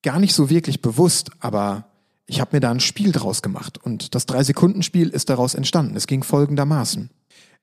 gar 0.01 0.19
nicht 0.19 0.33
so 0.33 0.49
wirklich 0.49 0.81
bewusst, 0.81 1.29
aber 1.41 1.91
ich 2.25 2.39
habe 2.39 2.55
mir 2.55 2.61
da 2.61 2.71
ein 2.71 2.79
Spiel 2.79 3.11
draus 3.11 3.41
gemacht 3.41 3.77
und 3.83 4.15
das 4.15 4.25
Drei-Sekunden-Spiel 4.25 5.09
ist 5.09 5.29
daraus 5.29 5.55
entstanden. 5.55 5.97
Es 5.97 6.07
ging 6.07 6.23
folgendermaßen. 6.23 7.09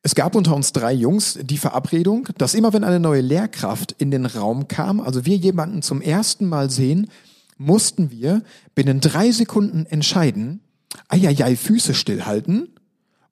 Es 0.03 0.15
gab 0.15 0.35
unter 0.35 0.55
uns 0.55 0.73
drei 0.73 0.93
Jungs 0.93 1.39
die 1.41 1.57
Verabredung, 1.57 2.29
dass 2.37 2.53
immer 2.53 2.75
wenn 2.75 2.85
eine 2.85 3.01
neue 3.01 3.23
Lehrkraft 3.23 3.93
in 3.93 4.11
den 4.11 4.27
Raum 4.27 4.69
kam, 4.69 5.01
also 5.01 5.25
wir 5.25 5.37
jemanden 5.37 5.81
zum 5.81 6.03
ersten 6.03 6.47
Mal 6.47 6.69
sehen, 6.69 7.11
mussten 7.57 8.11
wir 8.11 8.43
binnen 8.75 9.01
drei 9.01 9.31
Sekunden 9.31 9.87
entscheiden, 9.87 10.61
eieiei, 11.09 11.57
Füße 11.57 11.95
stillhalten 11.95 12.69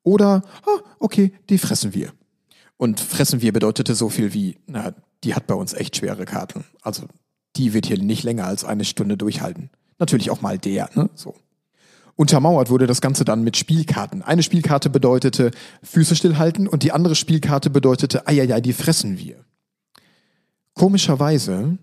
oder, 0.03 0.43
ah, 0.67 0.81
okay, 0.99 1.33
die 1.49 1.59
fressen 1.59 1.95
wir. 1.95 2.13
Und 2.77 3.01
fressen 3.01 3.43
wir 3.43 3.53
bedeutete 3.53 3.95
so 3.95 4.09
viel 4.09 4.35
wie, 4.35 4.59
na, 4.67 4.95
die 5.25 5.35
hat 5.35 5.47
bei 5.47 5.55
uns 5.55 5.73
echt 5.73 5.97
schwere 5.97 6.25
Karten. 6.25 6.65
Also 6.83 7.07
die 7.57 7.75
wird 7.75 7.87
hier 7.87 7.99
nicht 7.99 8.25
länger 8.25 8.47
als 8.47 8.65
eine 8.65 8.85
Stunde 8.85 9.17
durchhalten. 9.17 9.71
Natürlich 9.99 10.31
auch 10.31 10.41
mal 10.41 10.59
der, 10.59 10.91
ne? 10.95 11.11
So. 11.15 11.37
Untermauert 12.17 12.71
wurde 12.71 12.87
das 12.87 13.01
Ganze 13.01 13.25
dann 13.25 13.43
mit 13.43 13.57
Spielkarten. 13.57 14.23
Eine 14.23 14.43
Spielkarte 14.43 14.91
bedeutete 14.91 15.51
Füße 15.83 16.15
stillhalten 16.15 16.69
und 16.69 16.83
die 16.83 16.93
andere 16.93 17.15
Spielkarte 17.15 17.71
bedeutete, 17.71 18.27
eieiei, 18.27 18.61
die 18.61 18.73
fressen 18.73 19.19
wir. 19.19 19.45
Komischerweise 20.75 21.79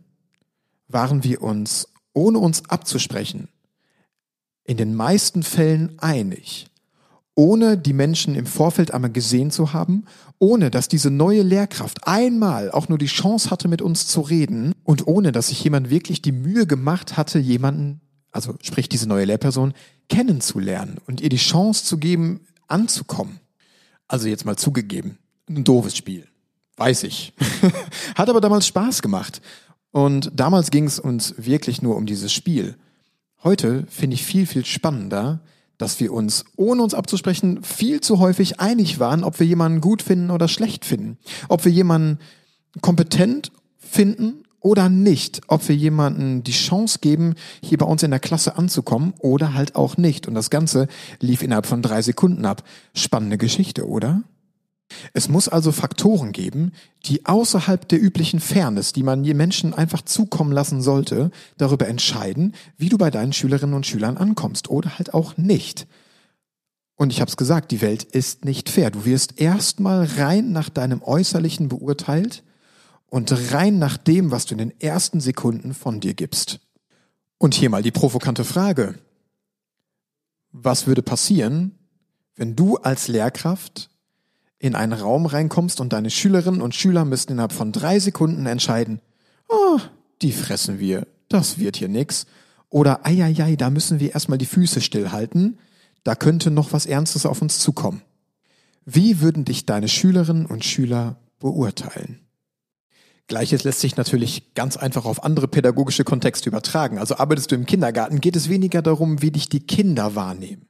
waren 0.87 1.23
wir 1.23 1.41
uns, 1.41 1.87
ohne 2.19 2.39
uns 2.39 2.69
abzusprechen, 2.69 3.47
in 4.65 4.77
den 4.77 4.93
meisten 4.93 5.41
Fällen 5.41 5.97
einig, 5.99 6.67
ohne 7.33 7.77
die 7.77 7.93
Menschen 7.93 8.35
im 8.35 8.45
Vorfeld 8.45 8.93
einmal 8.93 9.11
gesehen 9.11 9.51
zu 9.51 9.71
haben, 9.71 10.03
ohne 10.37 10.69
dass 10.69 10.89
diese 10.89 11.09
neue 11.09 11.41
Lehrkraft 11.41 12.05
einmal 12.05 12.69
auch 12.71 12.89
nur 12.89 12.97
die 12.97 13.05
Chance 13.05 13.49
hatte, 13.49 13.69
mit 13.69 13.81
uns 13.81 14.07
zu 14.07 14.19
reden 14.19 14.73
und 14.83 15.07
ohne 15.07 15.31
dass 15.31 15.47
sich 15.47 15.63
jemand 15.63 15.89
wirklich 15.89 16.21
die 16.21 16.33
Mühe 16.33 16.67
gemacht 16.67 17.15
hatte, 17.15 17.39
jemanden, 17.39 18.01
also 18.31 18.55
sprich 18.61 18.89
diese 18.89 19.07
neue 19.07 19.25
Lehrperson, 19.25 19.73
kennenzulernen 20.09 20.97
und 21.07 21.21
ihr 21.21 21.29
die 21.29 21.37
Chance 21.37 21.85
zu 21.85 21.97
geben, 21.97 22.41
anzukommen. 22.67 23.39
Also 24.09 24.27
jetzt 24.27 24.45
mal 24.45 24.57
zugegeben, 24.57 25.17
ein 25.47 25.63
doofes 25.63 25.95
Spiel. 25.95 26.27
Weiß 26.75 27.03
ich. 27.03 27.33
Hat 28.15 28.29
aber 28.29 28.41
damals 28.41 28.67
Spaß 28.67 29.01
gemacht. 29.01 29.41
Und 29.91 30.31
damals 30.33 30.71
ging 30.71 30.85
es 30.85 30.99
uns 30.99 31.33
wirklich 31.37 31.81
nur 31.81 31.95
um 31.95 32.05
dieses 32.05 32.31
Spiel. 32.31 32.75
Heute 33.43 33.85
finde 33.89 34.15
ich 34.15 34.23
viel, 34.23 34.45
viel 34.45 34.65
spannender, 34.65 35.41
dass 35.77 35.99
wir 35.99 36.11
uns, 36.13 36.43
ohne 36.57 36.83
uns 36.83 36.93
abzusprechen, 36.93 37.63
viel 37.63 38.01
zu 38.01 38.19
häufig 38.19 38.59
einig 38.59 38.99
waren, 38.99 39.23
ob 39.23 39.39
wir 39.39 39.47
jemanden 39.47 39.81
gut 39.81 40.01
finden 40.01 40.29
oder 40.29 40.47
schlecht 40.47 40.83
finden. 40.83 41.17
Ob 41.47 41.63
wir 41.63 41.71
jemanden 41.71 42.19
kompetent 42.81 43.51
finden 43.77 44.43
oder 44.59 44.89
nicht. 44.89 45.41
Ob 45.47 45.67
wir 45.69 45.75
jemanden 45.75 46.43
die 46.43 46.51
Chance 46.51 46.99
geben, 46.99 47.35
hier 47.63 47.77
bei 47.77 47.85
uns 47.85 48.03
in 48.03 48.11
der 48.11 48.19
Klasse 48.19 48.57
anzukommen 48.57 49.13
oder 49.19 49.53
halt 49.53 49.75
auch 49.75 49.95
nicht. 49.95 50.27
Und 50.27 50.35
das 50.35 50.49
Ganze 50.49 50.87
lief 51.21 51.41
innerhalb 51.41 51.65
von 51.65 51.81
drei 51.81 52.01
Sekunden 52.01 52.45
ab. 52.45 52.63
Spannende 52.93 53.37
Geschichte, 53.37 53.87
oder? 53.87 54.23
Es 55.13 55.29
muss 55.29 55.47
also 55.47 55.71
Faktoren 55.71 56.31
geben, 56.31 56.71
die 57.05 57.25
außerhalb 57.25 57.87
der 57.87 58.01
üblichen 58.01 58.39
Fairness, 58.39 58.93
die 58.93 59.03
man 59.03 59.23
je 59.23 59.33
Menschen 59.33 59.73
einfach 59.73 60.01
zukommen 60.01 60.51
lassen 60.51 60.81
sollte, 60.81 61.31
darüber 61.57 61.87
entscheiden, 61.87 62.55
wie 62.77 62.89
du 62.89 62.97
bei 62.97 63.11
deinen 63.11 63.33
Schülerinnen 63.33 63.75
und 63.75 63.85
Schülern 63.85 64.17
ankommst 64.17 64.69
oder 64.69 64.97
halt 64.97 65.13
auch 65.13 65.37
nicht. 65.37 65.87
Und 66.95 67.13
ich 67.13 67.21
habe 67.21 67.29
es 67.29 67.37
gesagt, 67.37 67.71
die 67.71 67.81
Welt 67.81 68.03
ist 68.03 68.43
nicht 68.43 68.69
fair. 68.69 68.91
Du 68.91 69.05
wirst 69.05 69.39
erstmal 69.39 70.05
rein 70.17 70.51
nach 70.51 70.69
deinem 70.69 71.01
Äußerlichen 71.01 71.69
beurteilt 71.69 72.43
und 73.07 73.53
rein 73.53 73.79
nach 73.79 73.95
dem, 73.95 74.31
was 74.31 74.45
du 74.45 74.55
in 74.55 74.57
den 74.57 74.81
ersten 74.81 75.21
Sekunden 75.21 75.73
von 75.73 76.01
dir 76.01 76.13
gibst. 76.13 76.59
Und 77.37 77.53
hier 77.53 77.69
mal 77.69 77.83
die 77.83 77.91
provokante 77.91 78.43
Frage. 78.43 78.95
Was 80.51 80.87
würde 80.87 81.01
passieren, 81.01 81.77
wenn 82.35 82.55
du 82.55 82.75
als 82.77 83.07
Lehrkraft 83.07 83.88
in 84.59 84.75
einen 84.75 84.93
Raum 84.93 85.25
reinkommst 85.25 85.79
und 85.79 85.93
deine 85.93 86.09
Schülerinnen 86.09 86.61
und 86.61 86.75
Schüler 86.75 87.05
müssten 87.05 87.33
innerhalb 87.33 87.53
von 87.53 87.71
drei 87.71 87.99
Sekunden 87.99 88.45
entscheiden, 88.45 89.01
oh, 89.47 89.79
die 90.21 90.33
fressen 90.33 90.79
wir, 90.79 91.07
das 91.29 91.57
wird 91.57 91.77
hier 91.77 91.87
nix. 91.87 92.25
Oder 92.69 93.05
eieiei, 93.05 93.55
da 93.55 93.69
müssen 93.69 93.99
wir 93.99 94.13
erstmal 94.13 94.37
die 94.37 94.45
Füße 94.45 94.81
stillhalten, 94.81 95.57
da 96.03 96.13
könnte 96.13 96.51
noch 96.51 96.73
was 96.73 96.85
Ernstes 96.85 97.25
auf 97.25 97.41
uns 97.41 97.59
zukommen. 97.59 98.01
Wie 98.85 99.21
würden 99.21 99.45
dich 99.45 99.65
deine 99.65 99.87
Schülerinnen 99.87 100.45
und 100.45 100.65
Schüler 100.65 101.17
beurteilen? 101.39 102.19
Gleiches 103.27 103.63
lässt 103.63 103.79
sich 103.79 103.95
natürlich 103.95 104.55
ganz 104.55 104.75
einfach 104.75 105.05
auf 105.05 105.23
andere 105.23 105.47
pädagogische 105.47 106.03
Kontexte 106.03 106.49
übertragen. 106.49 106.97
Also 106.97 107.17
arbeitest 107.17 107.51
du 107.51 107.55
im 107.55 107.67
Kindergarten, 107.67 108.21
geht 108.21 108.35
es 108.35 108.49
weniger 108.49 108.81
darum, 108.81 109.21
wie 109.21 109.31
dich 109.31 109.47
die 109.49 109.59
Kinder 109.59 110.15
wahrnehmen. 110.15 110.68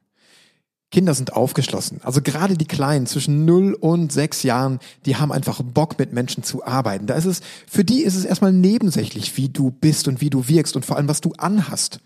Kinder 0.90 1.14
sind 1.14 1.34
aufgeschlossen. 1.34 2.00
Also 2.02 2.20
gerade 2.20 2.56
die 2.56 2.66
Kleinen 2.66 3.06
zwischen 3.06 3.44
0 3.44 3.74
und 3.74 4.12
6 4.12 4.42
Jahren, 4.42 4.80
die 5.06 5.16
haben 5.16 5.30
einfach 5.30 5.62
Bock 5.62 5.98
mit 5.98 6.12
Menschen 6.12 6.42
zu 6.42 6.64
arbeiten. 6.64 7.06
Da 7.06 7.14
ist 7.14 7.26
es, 7.26 7.40
für 7.68 7.84
die 7.84 8.02
ist 8.02 8.16
es 8.16 8.24
erstmal 8.24 8.52
nebensächlich, 8.52 9.36
wie 9.36 9.48
du 9.48 9.70
bist 9.70 10.08
und 10.08 10.20
wie 10.20 10.30
du 10.30 10.48
wirkst 10.48 10.74
und 10.74 10.84
vor 10.84 10.96
allem, 10.96 11.08
was 11.08 11.20
du 11.20 11.32
anhast. 11.38 12.00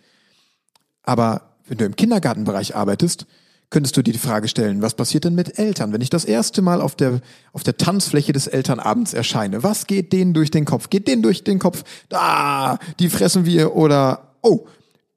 Aber 1.02 1.54
wenn 1.66 1.78
du 1.78 1.86
im 1.86 1.96
Kindergartenbereich 1.96 2.76
arbeitest, 2.76 3.26
könntest 3.70 3.96
du 3.96 4.02
dir 4.02 4.12
die 4.12 4.18
Frage 4.18 4.48
stellen, 4.48 4.82
was 4.82 4.94
passiert 4.94 5.24
denn 5.24 5.34
mit 5.34 5.58
Eltern, 5.58 5.92
wenn 5.92 6.02
ich 6.02 6.10
das 6.10 6.26
erste 6.26 6.60
Mal 6.60 6.82
auf 6.82 6.94
der, 6.94 7.20
auf 7.54 7.62
der 7.62 7.78
Tanzfläche 7.78 8.32
des 8.32 8.46
Elternabends 8.46 9.14
erscheine? 9.14 9.62
Was 9.62 9.86
geht 9.86 10.12
denen 10.12 10.34
durch 10.34 10.50
den 10.50 10.66
Kopf? 10.66 10.90
Geht 10.90 11.08
denen 11.08 11.22
durch 11.22 11.42
den 11.42 11.58
Kopf, 11.58 11.84
da, 12.10 12.78
die 12.98 13.08
fressen 13.08 13.46
wir 13.46 13.74
oder, 13.74 14.34
oh, 14.42 14.66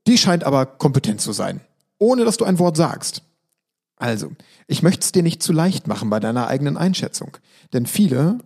die 0.07 0.17
scheint 0.17 0.45
aber 0.45 0.65
kompetent 0.65 1.19
zu 1.19 1.33
sein. 1.33 1.59
Ohne 1.99 2.23
dass 2.23 2.37
du 2.37 2.45
ein 2.45 2.59
Wort 2.59 2.77
sagst. 2.77 3.23
Also, 3.97 4.31
ich 4.67 4.83
möchte 4.83 5.03
es 5.03 5.11
dir 5.11 5.23
nicht 5.23 5.43
zu 5.43 5.51
leicht 5.51 5.87
machen 5.87 6.09
bei 6.09 6.19
deiner 6.19 6.47
eigenen 6.47 6.77
Einschätzung. 6.77 7.37
Denn 7.73 7.85
viele, 7.85 8.37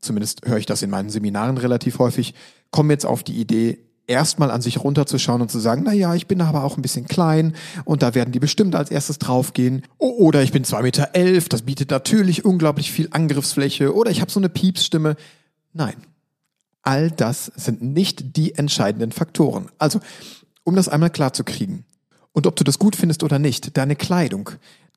zumindest 0.00 0.46
höre 0.46 0.58
ich 0.58 0.66
das 0.66 0.82
in 0.82 0.90
meinen 0.90 1.10
Seminaren 1.10 1.58
relativ 1.58 1.98
häufig, 1.98 2.34
kommen 2.70 2.90
jetzt 2.90 3.06
auf 3.06 3.22
die 3.22 3.38
Idee, 3.40 3.78
erstmal 4.06 4.50
an 4.50 4.60
sich 4.60 4.82
runterzuschauen 4.82 5.40
und 5.40 5.50
zu 5.50 5.60
sagen, 5.60 5.82
na 5.84 5.92
ja, 5.92 6.14
ich 6.14 6.26
bin 6.26 6.40
aber 6.40 6.64
auch 6.64 6.76
ein 6.76 6.82
bisschen 6.82 7.06
klein 7.06 7.54
und 7.84 8.02
da 8.02 8.14
werden 8.14 8.32
die 8.32 8.40
bestimmt 8.40 8.74
als 8.74 8.90
erstes 8.90 9.18
draufgehen. 9.18 9.82
Oder 9.98 10.42
ich 10.42 10.52
bin 10.52 10.64
zwei 10.64 10.82
Meter, 10.82 11.10
elf, 11.12 11.48
das 11.48 11.62
bietet 11.62 11.90
natürlich 11.90 12.44
unglaublich 12.44 12.90
viel 12.90 13.08
Angriffsfläche. 13.12 13.94
Oder 13.94 14.10
ich 14.10 14.20
habe 14.20 14.30
so 14.30 14.40
eine 14.40 14.48
Piepsstimme. 14.48 15.16
Nein, 15.72 15.94
all 16.82 17.10
das 17.10 17.52
sind 17.54 17.82
nicht 17.82 18.36
die 18.36 18.56
entscheidenden 18.56 19.12
Faktoren. 19.12 19.68
Also, 19.78 20.00
um 20.64 20.74
das 20.74 20.88
einmal 20.88 21.10
klar 21.10 21.32
zu 21.32 21.44
kriegen. 21.44 21.84
Und 22.32 22.46
ob 22.46 22.56
du 22.56 22.64
das 22.64 22.78
gut 22.78 22.96
findest 22.96 23.22
oder 23.22 23.38
nicht, 23.38 23.76
deine 23.76 23.96
Kleidung, 23.96 24.50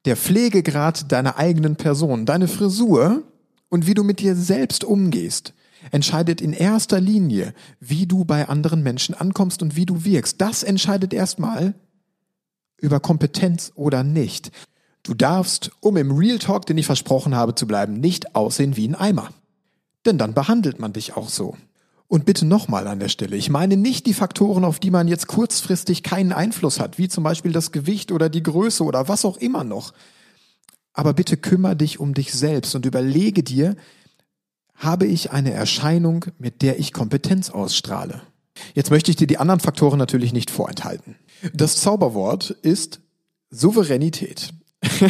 der 0.06 0.18
Pflegegrad 0.18 1.12
deiner 1.12 1.38
eigenen 1.38 1.76
Person, 1.76 2.26
deine 2.26 2.48
Frisur 2.48 3.24
und 3.70 3.88
wie 3.88 3.94
du 3.94 4.04
mit 4.04 4.20
dir 4.20 4.36
selbst 4.36 4.84
umgehst, 4.84 5.54
entscheidet 5.92 6.42
in 6.42 6.54
erster 6.54 7.00
Linie, 7.00 7.54
wie 7.80 8.06
du 8.06 8.26
bei 8.26 8.48
anderen 8.48 8.84
Menschen 8.84 9.16
ankommst 9.16 9.62
und 9.62 9.76
wie 9.76 9.86
du 9.86 10.06
wirkst. 10.06 10.40
Das 10.40 10.64
entscheidet 10.64 11.14
erstmal 11.14 11.76
über 12.78 13.00
Kompetenz 13.00 13.72
oder 13.76 14.04
nicht. 14.04 14.52
Du 15.04 15.14
darfst, 15.14 15.72
um 15.82 15.98
im 15.98 16.12
Real 16.12 16.40
Talk, 16.40 16.66
den 16.66 16.78
ich 16.78 16.86
versprochen 16.86 17.36
habe 17.36 17.56
zu 17.56 17.68
bleiben, 17.68 18.00
nicht 18.00 18.36
aussehen 18.36 18.78
wie 18.78 18.88
ein 18.88 18.96
Eimer. 18.96 19.30
Denn 20.06 20.18
dann 20.18 20.34
behandelt 20.34 20.80
man 20.80 20.94
dich 20.94 21.16
auch 21.16 21.30
so. 21.30 21.56
Und 22.14 22.26
bitte 22.26 22.46
nochmal 22.46 22.86
an 22.86 23.00
der 23.00 23.10
Stelle, 23.10 23.36
ich 23.36 23.50
meine 23.50 23.76
nicht 23.76 24.06
die 24.06 24.14
Faktoren, 24.14 24.66
auf 24.66 24.78
die 24.78 24.92
man 24.92 25.08
jetzt 25.08 25.26
kurzfristig 25.26 26.04
keinen 26.04 26.32
Einfluss 26.32 26.80
hat, 26.80 27.00
wie 27.00 27.08
zum 27.08 27.24
Beispiel 27.24 27.52
das 27.52 27.72
Gewicht 27.72 28.12
oder 28.12 28.30
die 28.30 28.44
Größe 28.44 28.84
oder 28.84 29.08
was 29.08 29.26
auch 29.26 29.38
immer 29.38 29.64
noch. 29.64 29.96
Aber 30.94 31.16
bitte 31.16 31.38
kümmere 31.38 31.76
dich 31.76 32.00
um 32.00 32.14
dich 32.14 32.32
selbst 32.32 32.76
und 32.76 32.86
überlege 32.86 33.42
dir, 33.42 33.76
habe 34.76 35.08
ich 35.08 35.32
eine 35.32 35.54
Erscheinung, 35.54 36.26
mit 36.38 36.62
der 36.62 36.78
ich 36.78 36.94
Kompetenz 36.94 37.50
ausstrahle? 37.50 38.22
Jetzt 38.76 38.92
möchte 38.92 39.10
ich 39.10 39.18
dir 39.18 39.26
die 39.26 39.40
anderen 39.40 39.60
Faktoren 39.60 39.98
natürlich 39.98 40.34
nicht 40.34 40.52
vorenthalten. 40.52 41.16
Das 41.52 41.78
Zauberwort 41.78 42.52
ist 42.62 43.02
Souveränität. 43.50 44.54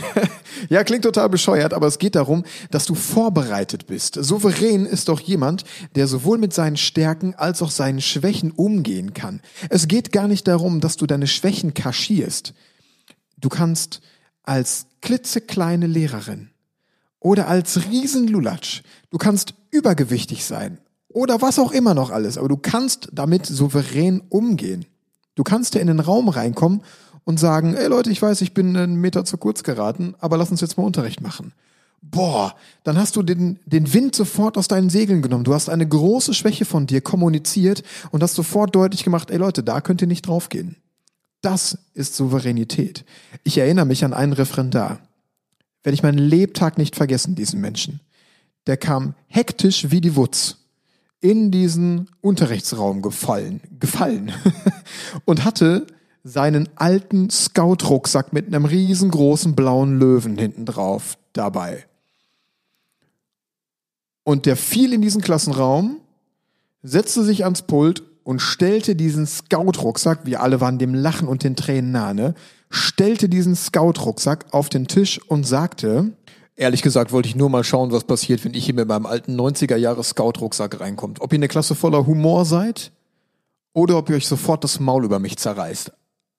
ja, 0.70 0.84
klingt 0.84 1.04
total 1.04 1.30
bescheuert, 1.30 1.74
aber 1.74 1.88
es 1.88 2.00
geht 2.00 2.16
darum, 2.16 2.44
dass 2.72 2.86
du 2.86 2.96
vorbereitet 2.96 3.88
bist. 3.88 4.16
Souverän 4.16 4.86
ist 4.86 5.10
doch 5.10 5.20
jemand, 5.20 5.64
der 5.96 6.08
sowohl 6.08 6.38
mit 6.38 6.54
seinen 6.54 6.78
Stärken 6.78 7.36
als 7.36 7.62
auch 7.62 7.72
seinen 7.72 8.02
Schwächen 8.02 8.52
umgehen 8.52 9.14
kann. 9.14 9.42
Es 9.70 9.88
geht 9.88 10.12
gar 10.12 10.28
nicht 10.28 10.48
darum, 10.48 10.80
dass 10.80 10.98
du 10.98 11.06
deine 11.06 11.28
Schwächen 11.28 11.74
kaschierst. 11.74 12.54
Du 13.38 13.50
kannst 13.50 14.02
als 14.44 14.88
klitzekleine 15.02 15.88
Lehrerin 15.88 16.50
oder 17.20 17.48
als 17.48 17.90
Riesenlulatsch, 17.90 18.82
du 19.10 19.18
kannst 19.18 19.54
übergewichtig 19.72 20.46
sein 20.46 20.78
oder 21.10 21.42
was 21.42 21.60
auch 21.60 21.72
immer 21.72 21.94
noch 21.94 22.10
alles, 22.10 22.38
aber 22.38 22.50
du 22.50 22.58
kannst 22.58 23.10
damit 23.14 23.46
souverän 23.46 24.22
umgehen. 24.30 24.86
Du 25.36 25.44
kannst 25.44 25.76
ja 25.76 25.82
in 25.82 25.88
den 25.88 26.00
Raum 26.00 26.30
reinkommen 26.30 26.82
und 27.26 27.40
sagen, 27.40 27.76
ey 27.76 27.88
Leute, 27.88 28.10
ich 28.10 28.22
weiß, 28.22 28.42
ich 28.42 28.54
bin 28.54 28.76
einen 28.76 28.96
Meter 28.96 29.26
zu 29.26 29.38
kurz 29.38 29.64
geraten, 29.64 30.16
aber 30.20 30.38
lass 30.38 30.52
uns 30.52 30.62
jetzt 30.62 30.78
mal 30.78 30.84
Unterricht 30.84 31.22
machen. 31.22 31.54
Boah, 32.02 32.54
dann 32.84 32.98
hast 32.98 33.16
du 33.16 33.24
den, 33.24 33.60
den 33.66 33.94
Wind 33.94 34.14
sofort 34.14 34.58
aus 34.58 34.68
deinen 34.68 34.90
Segeln 34.90 35.22
genommen. 35.22 35.46
Du 35.46 35.54
hast 35.54 35.70
eine 35.70 35.88
große 35.88 36.34
Schwäche 36.34 36.66
von 36.66 36.86
dir 36.86 37.00
kommuniziert 37.00 37.82
und 38.12 38.22
hast 38.22 38.36
sofort 38.36 38.76
deutlich 38.76 39.06
gemacht, 39.06 39.32
ey 39.32 39.38
Leute, 39.38 39.64
da 39.64 39.80
könnt 39.80 40.02
ihr 40.02 40.08
nicht 40.08 40.28
draufgehen. 40.28 40.76
Das 41.42 41.78
ist 41.94 42.16
Souveränität. 42.16 43.06
Ich 43.44 43.58
erinnere 43.58 43.86
mich 43.86 44.04
an 44.04 44.14
einen 44.14 44.34
Referendar. 44.34 45.00
Werde 45.84 45.94
ich 45.94 46.04
meinen 46.04 46.18
Lebtag 46.18 46.78
nicht 46.78 46.96
vergessen, 46.96 47.36
diesen 47.36 47.62
Menschen. 47.62 48.02
Der 48.68 48.78
kam 48.78 49.14
hektisch 49.28 49.92
wie 49.92 50.02
die 50.02 50.16
Wutz 50.16 50.58
in 51.20 51.52
diesen 51.52 52.10
Unterrichtsraum 52.20 53.02
gefallen, 53.02 53.62
gefallen 53.80 54.34
und 55.26 55.46
hatte 55.46 55.88
seinen 56.24 56.70
alten 56.76 57.30
Scout-Rucksack 57.30 58.32
mit 58.32 58.48
einem 58.48 58.66
riesengroßen 58.66 59.56
blauen 59.56 60.00
Löwen 60.00 60.38
hinten 60.38 60.66
drauf 60.66 61.18
dabei. 61.34 61.86
Und 64.24 64.46
der 64.46 64.56
fiel 64.56 64.94
in 64.94 65.02
diesen 65.02 65.22
Klassenraum, 65.22 65.98
setzte 66.82 67.24
sich 67.24 67.44
ans 67.44 67.64
Pult 67.64 68.04
und 68.24 68.40
stellte 68.40 68.96
diesen 68.96 69.28
Scout-Rucksack, 69.28 70.26
wir 70.26 70.42
alle 70.42 70.62
waren 70.62 70.80
dem 70.80 70.94
Lachen 70.94 71.28
und 71.28 71.44
den 71.44 71.58
Tränen 71.58 71.92
nahe, 71.92 72.16
ne, 72.16 72.36
stellte 72.70 73.28
diesen 73.28 73.56
Scout-Rucksack 73.56 74.46
auf 74.52 74.70
den 74.70 74.88
Tisch 74.88 75.20
und 75.28 75.46
sagte, 75.46 76.14
Ehrlich 76.56 76.84
gesagt 76.84 77.12
wollte 77.12 77.28
ich 77.28 77.36
nur 77.36 77.50
mal 77.50 77.64
schauen, 77.64 77.92
was 77.92 78.04
passiert, 78.04 78.46
wenn 78.46 78.54
ich 78.54 78.66
hier 78.66 78.76
mit 78.76 78.88
meinem 78.88 79.08
alten 79.08 79.36
90er 79.36 79.76
Jahre 79.76 80.04
Scout-Rucksack 80.04 80.80
reinkommt. 80.80 81.20
Ob 81.20 81.34
ihr 81.34 81.38
eine 81.38 81.48
Klasse 81.48 81.74
voller 81.74 82.06
Humor 82.06 82.46
seid 82.46 82.92
oder 83.74 83.98
ob 83.98 84.08
ihr 84.10 84.18
euch 84.18 84.28
sofort 84.28 84.64
das 84.64 84.80
Maul 84.80 85.04
über 85.04 85.18
mich 85.18 85.38
zerreißt. 85.38 85.92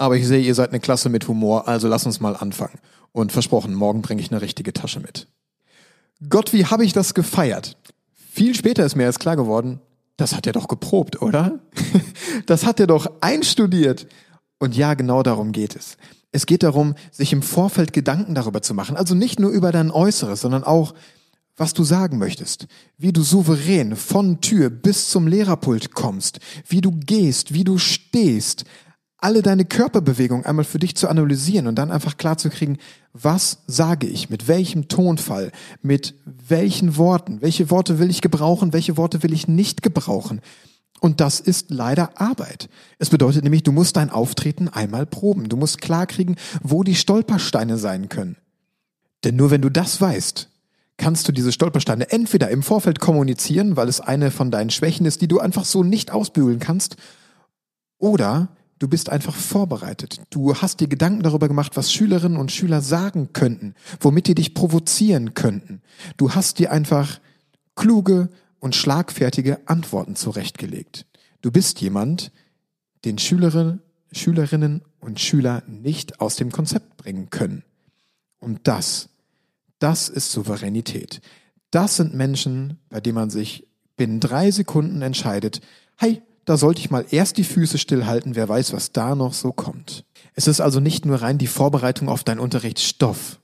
Aber 0.04 0.18
ich 0.18 0.26
sehe, 0.26 0.42
ihr 0.42 0.54
seid 0.54 0.68
eine 0.68 0.80
Klasse 0.80 1.08
mit 1.08 1.28
Humor, 1.28 1.66
also 1.66 1.88
lasst 1.88 2.04
uns 2.04 2.20
mal 2.20 2.37
anfangen. 2.37 2.78
Und 3.12 3.32
versprochen, 3.32 3.73
morgen 3.73 4.02
bringe 4.02 4.20
ich 4.20 4.30
eine 4.30 4.42
richtige 4.42 4.75
Tasche 4.75 5.00
mit. 5.00 5.28
Gott, 6.28 6.52
wie 6.52 6.66
habe 6.66 6.84
ich 6.84 6.92
das 6.92 7.14
gefeiert? 7.14 7.78
Viel 8.12 8.54
später 8.54 8.84
ist 8.84 8.96
mir 8.96 9.04
erst 9.04 9.20
klar 9.20 9.34
geworden, 9.34 9.80
das 10.18 10.37
hat 10.37 10.46
er 10.46 10.52
doch 10.52 10.68
geprobt, 10.68 11.23
oder? 11.23 11.58
das 12.46 12.66
hat 12.66 12.80
er 12.80 12.87
doch 12.87 13.11
einstudiert. 13.23 14.06
Und 14.58 14.76
ja, 14.76 14.92
genau 14.92 15.23
darum 15.23 15.52
geht 15.52 15.75
es. 15.75 15.96
Es 16.32 16.44
geht 16.44 16.64
darum, 16.64 16.96
sich 17.11 17.32
im 17.32 17.40
Vorfeld 17.40 17.94
Gedanken 17.94 18.34
darüber 18.34 18.61
zu 18.61 18.75
machen. 18.75 18.99
Also 18.99 19.14
nicht 19.14 19.40
nur 19.40 19.52
über 19.52 19.73
dein 19.73 19.90
Äußeres, 19.90 20.42
sondern 20.42 20.64
auch, 20.64 20.92
was 21.56 21.73
du 21.73 21.82
sagen 21.82 22.18
möchtest, 22.18 22.66
wie 22.99 23.12
du 23.14 23.23
souverän 23.23 23.96
von 23.96 24.42
Tür 24.42 24.68
bis 24.68 25.08
zum 25.08 25.26
Lehrerpult 25.28 25.94
kommst, 25.94 26.40
wie 26.68 26.82
du 26.82 26.90
gehst, 26.90 27.54
wie 27.54 27.64
du 27.64 27.78
stehst, 27.78 28.66
alle 29.25 29.40
deine 29.40 29.64
Körperbewegungen 29.64 30.45
einmal 30.45 30.66
für 30.66 30.78
dich 30.78 30.97
zu 30.97 31.09
analysieren 31.09 31.66
und 31.66 31.76
dann 31.76 31.90
einfach 31.90 32.19
klar 32.19 32.37
zu 32.37 32.50
kriegen, 32.50 32.76
was 33.14 33.62
sage 33.66 34.07
ich, 34.07 34.28
mit 34.28 34.49
welchem 34.49 34.88
Tonfall, 34.88 35.50
mit 35.81 36.14
welchen 36.26 36.99
Worten, 36.99 37.40
welche 37.40 37.71
Worte 37.71 37.99
will 37.99 38.11
ich 38.11 38.21
gebrauchen, 38.21 38.75
welche 38.75 38.99
Worte 38.99 39.23
will 39.23 39.33
ich 39.33 39.49
nicht 39.49 39.81
gebrauchen. 39.81 40.43
Und 41.00 41.21
das 41.21 41.40
ist 41.40 41.71
leider 41.71 42.21
Arbeit. 42.21 42.69
Es 42.99 43.09
bedeutet 43.09 43.45
nämlich, 43.45 43.62
du 43.62 43.73
musst 43.73 43.97
dein 43.97 44.11
Auftreten 44.11 44.69
einmal 44.69 45.07
proben. 45.07 45.48
Du 45.48 45.57
musst 45.57 45.81
klarkriegen, 45.81 46.37
wo 46.62 46.83
die 46.83 46.94
Stolpersteine 46.94 47.79
sein 47.79 48.11
können. 48.11 48.37
Denn 49.25 49.37
nur 49.37 49.51
wenn 49.51 49.62
du 49.62 49.70
das 49.70 50.03
weißt, 50.03 50.51
kannst 50.98 51.27
du 51.29 51.33
diese 51.33 51.53
Stolpersteine 51.53 52.11
entweder 52.12 52.51
im 52.51 52.62
Vorfeld 52.62 53.01
kommunizieren, 53.01 53.77
weil 53.77 53.88
es 53.88 54.01
eine 54.01 54.31
von 54.31 54.51
deinen 54.51 54.70
Schwächen 54.70 55.07
ist, 55.07 55.22
die 55.22 55.29
du 55.29 55.40
einfach 55.40 55.64
so 55.64 55.83
nicht 55.83 56.11
ausbügeln 56.11 56.59
kannst, 56.59 56.96
oder 57.98 58.48
du 58.78 58.88
bist 58.88 59.10
einfach 59.10 59.34
vorbereitet. 59.34 60.20
Du 60.30 60.54
hast 60.54 60.80
dir 60.80 60.88
Gedanken 60.88 61.22
darüber 61.22 61.48
gemacht, 61.48 61.76
was 61.76 61.92
Schülerinnen 61.92 62.38
und 62.38 62.52
Schüler 62.52 62.80
sagen 62.80 63.32
könnten, 63.32 63.74
womit 64.00 64.26
die 64.26 64.34
dich 64.34 64.54
provozieren 64.54 65.34
könnten. 65.34 65.82
Du 66.16 66.34
hast 66.34 66.58
dir 66.58 66.72
einfach 66.72 67.20
kluge, 67.76 68.28
und 68.64 68.74
schlagfertige 68.74 69.60
Antworten 69.68 70.16
zurechtgelegt. 70.16 71.04
Du 71.42 71.52
bist 71.52 71.82
jemand, 71.82 72.32
den 73.04 73.18
Schülerinnen, 73.18 73.82
Schülerinnen 74.10 74.80
und 75.00 75.20
Schüler 75.20 75.62
nicht 75.66 76.18
aus 76.18 76.37
dem 76.37 76.50
Konzept 76.50 76.96
bringen 76.96 77.28
können. 77.28 77.62
Und 78.38 78.66
das, 78.66 79.10
das 79.80 80.08
ist 80.08 80.32
Souveränität. 80.32 81.20
Das 81.70 81.96
sind 81.96 82.14
Menschen, 82.14 82.78
bei 82.88 83.02
denen 83.02 83.16
man 83.16 83.28
sich 83.28 83.68
binnen 83.98 84.18
drei 84.18 84.50
Sekunden 84.50 85.02
entscheidet, 85.02 85.60
hey, 85.98 86.22
da 86.44 86.57
sollte 86.57 86.80
ich 86.80 86.90
mal 86.90 87.07
erst 87.11 87.37
die 87.37 87.44
Füße 87.44 87.78
stillhalten, 87.78 88.35
wer 88.35 88.48
weiß, 88.48 88.72
was 88.72 88.92
da 88.92 89.14
noch 89.14 89.33
so 89.33 89.52
kommt. 89.52 90.04
Es 90.35 90.46
ist 90.46 90.61
also 90.61 90.80
nicht 90.80 91.07
nur 91.07 91.22
rein 91.22 91.38
die 91.38 91.46
Vorbereitung 91.46 92.09
auf 92.09 92.24
deinen 92.24 92.40
Unterrichtsstoff, 92.40 93.38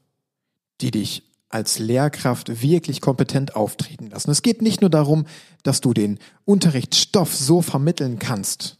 die 0.80 0.90
dich 0.90 1.22
als 1.48 1.78
Lehrkraft 1.78 2.62
wirklich 2.62 3.00
kompetent 3.00 3.56
auftreten 3.56 4.08
lassen. 4.08 4.30
Es 4.30 4.42
geht 4.42 4.62
nicht 4.62 4.80
nur 4.80 4.90
darum, 4.90 5.26
dass 5.62 5.80
du 5.80 5.92
den 5.92 6.18
Unterrichtsstoff 6.44 7.34
so 7.34 7.60
vermitteln 7.60 8.18
kannst, 8.18 8.78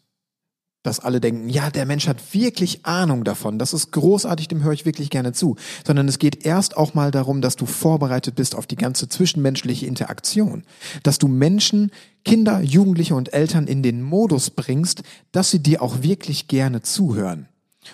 dass 0.83 1.01
alle 1.01 1.21
denken, 1.21 1.49
ja, 1.51 1.71
der 1.71 1.85
Mensch 1.85 2.09
hat 2.09 2.33
wirklich 2.33 2.87
Ahnung 2.87 3.25
davon, 3.25 3.59
das 3.59 3.75
ist 3.75 3.93
großartig, 3.93 4.49
dem 4.49 4.63
höre 4.63 4.73
ich 4.73 4.87
wirklich 4.87 5.11
gerne 5.11 5.33
zu, 5.33 5.57
sondern 5.87 6.09
es 6.09 6.19
geht 6.19 6.47
erst 6.47 6.77
auch 6.77 6.95
mal 6.95 7.11
darum, 7.11 7.43
dass 7.43 7.57
du 7.57 7.67
vorbereitet 7.67 8.35
bist 8.37 8.55
auf 8.55 8.67
die 8.67 8.77
ganze 8.77 9.09
zwischenmenschliche 9.09 9.87
Interaktion, 9.87 10.65
dass 11.03 11.19
du 11.19 11.29
Menschen, 11.29 11.91
Kinder, 12.25 12.61
Jugendliche 12.63 13.15
und 13.15 13.33
Eltern 13.35 13.67
in 13.67 13.83
den 13.83 14.03
Modus 14.03 14.51
bringst, 14.51 15.03
dass 15.33 15.51
sie 15.51 15.63
dir 15.63 15.83
auch 15.83 16.03
wirklich 16.03 16.49
gerne 16.49 16.81
zuhören. 16.81 17.49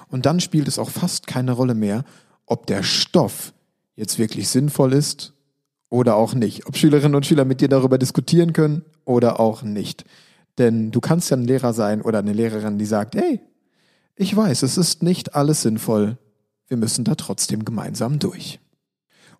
Und 0.09 0.27
dann 0.27 0.40
spielt 0.40 0.68
es 0.68 0.79
auch 0.79 0.90
fast 0.90 1.27
keine 1.27 1.53
Rolle 1.53 1.75
mehr, 1.75 2.05
ob 2.44 2.66
der 2.66 2.83
Stoff 2.83 3.53
jetzt 3.96 4.18
wirklich 4.18 4.49
sinnvoll 4.49 4.92
ist 4.92 5.33
oder 5.88 6.16
auch 6.16 6.35
nicht. 6.35 6.66
Ob 6.66 6.77
Schülerinnen 6.77 7.14
und 7.14 7.27
Schüler 7.27 7.44
mit 7.44 7.61
dir 7.61 7.68
darüber 7.68 7.99
diskutieren 7.99 8.53
können 8.53 8.85
oder 9.05 9.40
auch 9.40 9.62
nicht. 9.62 10.05
Denn 10.58 10.90
du 10.90 11.00
kannst 11.00 11.30
ja 11.30 11.36
ein 11.36 11.44
Lehrer 11.44 11.72
sein 11.72 12.02
oder 12.02 12.20
eine 12.20 12.32
Lehrerin, 12.32 12.78
die 12.78 12.86
sagt, 12.86 13.14
hey, 13.14 13.40
ich 14.14 14.34
weiß, 14.34 14.62
es 14.62 14.78
ist 14.78 15.02
nicht 15.02 15.34
alles 15.34 15.62
sinnvoll. 15.62 16.18
Wir 16.68 16.76
müssen 16.76 17.04
da 17.04 17.14
trotzdem 17.14 17.64
gemeinsam 17.64 18.18
durch. 18.18 18.58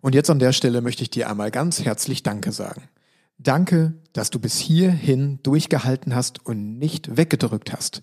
Und 0.01 0.13
jetzt 0.13 0.29
an 0.29 0.39
der 0.39 0.53
Stelle 0.53 0.81
möchte 0.81 1.01
ich 1.01 1.09
dir 1.09 1.29
einmal 1.29 1.51
ganz 1.51 1.83
herzlich 1.83 2.23
Danke 2.23 2.51
sagen. 2.51 2.83
Danke, 3.39 3.93
dass 4.13 4.29
du 4.29 4.39
bis 4.39 4.57
hierhin 4.57 5.39
durchgehalten 5.43 6.15
hast 6.15 6.45
und 6.45 6.77
nicht 6.77 7.17
weggedrückt 7.17 7.73
hast. 7.73 8.01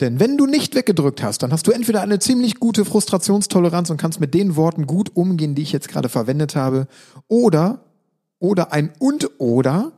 Denn 0.00 0.20
wenn 0.20 0.36
du 0.36 0.46
nicht 0.46 0.74
weggedrückt 0.74 1.22
hast, 1.22 1.42
dann 1.42 1.52
hast 1.52 1.66
du 1.66 1.70
entweder 1.70 2.02
eine 2.02 2.18
ziemlich 2.18 2.60
gute 2.60 2.84
Frustrationstoleranz 2.84 3.88
und 3.90 3.96
kannst 3.96 4.20
mit 4.20 4.34
den 4.34 4.54
Worten 4.54 4.86
gut 4.86 5.16
umgehen, 5.16 5.54
die 5.54 5.62
ich 5.62 5.72
jetzt 5.72 5.88
gerade 5.88 6.08
verwendet 6.08 6.54
habe, 6.54 6.86
oder, 7.28 7.84
oder 8.38 8.72
ein 8.72 8.92
und 8.98 9.30
oder, 9.38 9.92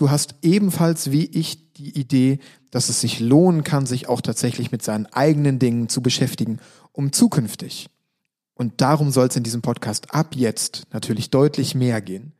du 0.00 0.10
hast 0.10 0.36
ebenfalls 0.42 1.10
wie 1.10 1.26
ich 1.26 1.72
die 1.74 1.98
Idee, 1.98 2.38
dass 2.70 2.88
es 2.88 3.00
sich 3.00 3.20
lohnen 3.20 3.64
kann, 3.64 3.86
sich 3.86 4.08
auch 4.08 4.20
tatsächlich 4.20 4.72
mit 4.72 4.82
seinen 4.82 5.06
eigenen 5.06 5.58
Dingen 5.58 5.88
zu 5.88 6.02
beschäftigen, 6.02 6.58
um 6.92 7.12
zukünftig. 7.12 7.88
Und 8.54 8.80
darum 8.80 9.10
soll 9.10 9.28
es 9.28 9.36
in 9.36 9.42
diesem 9.42 9.62
Podcast 9.62 10.14
ab 10.14 10.34
jetzt 10.34 10.86
natürlich 10.92 11.30
deutlich 11.30 11.74
mehr 11.74 12.00
gehen, 12.00 12.32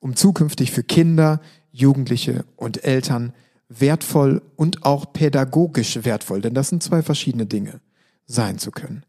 um 0.00 0.16
zukünftig 0.16 0.72
für 0.72 0.82
Kinder, 0.82 1.40
Jugendliche 1.72 2.44
und 2.56 2.84
Eltern 2.84 3.32
wertvoll 3.68 4.42
und 4.56 4.84
auch 4.84 5.12
pädagogisch 5.12 6.04
wertvoll, 6.04 6.40
denn 6.40 6.54
das 6.54 6.68
sind 6.68 6.82
zwei 6.82 7.02
verschiedene 7.02 7.46
Dinge, 7.46 7.80
sein 8.26 8.58
zu 8.58 8.70
können. 8.70 9.04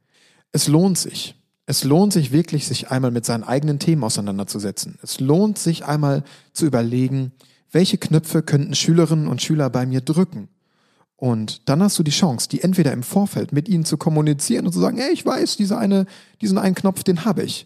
Es 0.52 0.68
lohnt 0.68 0.98
sich. 0.98 1.36
Es 1.70 1.84
lohnt 1.84 2.14
sich 2.14 2.32
wirklich, 2.32 2.66
sich 2.66 2.90
einmal 2.92 3.12
mit 3.12 3.26
seinen 3.26 3.44
eigenen 3.44 3.78
Themen 3.78 4.04
auseinanderzusetzen. 4.04 4.98
Es 5.04 5.20
lohnt 5.20 5.60
sich 5.60 5.86
einmal 5.86 6.24
zu 6.54 6.66
überlegen, 6.66 7.34
welche 7.72 7.98
Knöpfe 7.98 8.42
könnten 8.44 8.76
Schülerinnen 8.76 9.28
und 9.28 9.42
Schüler 9.42 9.70
bei 9.70 9.86
mir 9.86 10.02
drücken. 10.02 10.50
Und 11.16 11.68
dann 11.68 11.82
hast 11.82 11.98
du 11.98 12.04
die 12.04 12.12
Chance, 12.12 12.48
die 12.48 12.62
entweder 12.62 12.94
im 12.94 13.04
Vorfeld 13.04 13.52
mit 13.52 13.68
ihnen 13.68 13.86
zu 13.86 13.98
kommunizieren 13.98 14.68
und 14.68 14.74
zu 14.74 14.80
sagen, 14.80 14.98
hey, 14.98 15.12
ich 15.12 15.26
weiß, 15.26 15.58
diese 15.58 15.78
eine, 15.78 16.06
diesen 16.42 16.60
einen 16.60 16.76
Knopf, 16.76 17.04
den 17.04 17.26
habe 17.26 17.44
ich. 17.44 17.66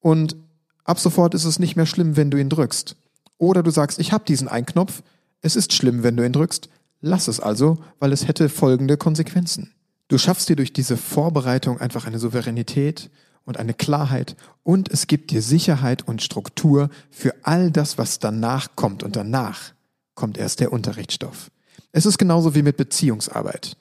Und 0.00 0.36
ab 0.84 0.98
sofort 0.98 1.34
ist 1.34 1.44
es 1.44 1.60
nicht 1.60 1.76
mehr 1.76 1.86
schlimm, 1.86 2.16
wenn 2.16 2.30
du 2.30 2.38
ihn 2.38 2.48
drückst. 2.48 2.96
Oder 3.38 3.62
du 3.62 3.70
sagst, 3.70 4.00
ich 4.00 4.12
habe 4.12 4.24
diesen 4.24 4.48
einen 4.48 4.66
Knopf, 4.66 5.02
es 5.42 5.54
ist 5.54 5.72
schlimm, 5.72 6.02
wenn 6.02 6.16
du 6.16 6.26
ihn 6.26 6.32
drückst. 6.32 6.68
Lass 7.00 7.28
es 7.28 7.38
also, 7.38 7.78
weil 8.00 8.12
es 8.12 8.26
hätte 8.26 8.48
folgende 8.48 8.96
Konsequenzen. 8.96 9.72
Du 10.08 10.18
schaffst 10.18 10.48
dir 10.48 10.56
durch 10.56 10.72
diese 10.72 10.96
Vorbereitung 10.96 11.78
einfach 11.78 12.06
eine 12.06 12.18
Souveränität 12.18 13.10
und 13.46 13.56
eine 13.56 13.72
Klarheit 13.72 14.36
und 14.62 14.90
es 14.90 15.06
gibt 15.06 15.30
dir 15.30 15.40
Sicherheit 15.40 16.06
und 16.06 16.20
Struktur 16.20 16.90
für 17.10 17.34
all 17.42 17.70
das, 17.70 17.96
was 17.96 18.18
danach 18.18 18.76
kommt 18.76 19.02
und 19.02 19.16
danach 19.16 19.72
kommt 20.14 20.36
erst 20.36 20.60
der 20.60 20.72
Unterrichtsstoff. 20.72 21.50
Es 21.92 22.04
ist 22.04 22.18
genauso 22.18 22.54
wie 22.54 22.62
mit 22.62 22.76
Beziehungsarbeit. 22.76 23.76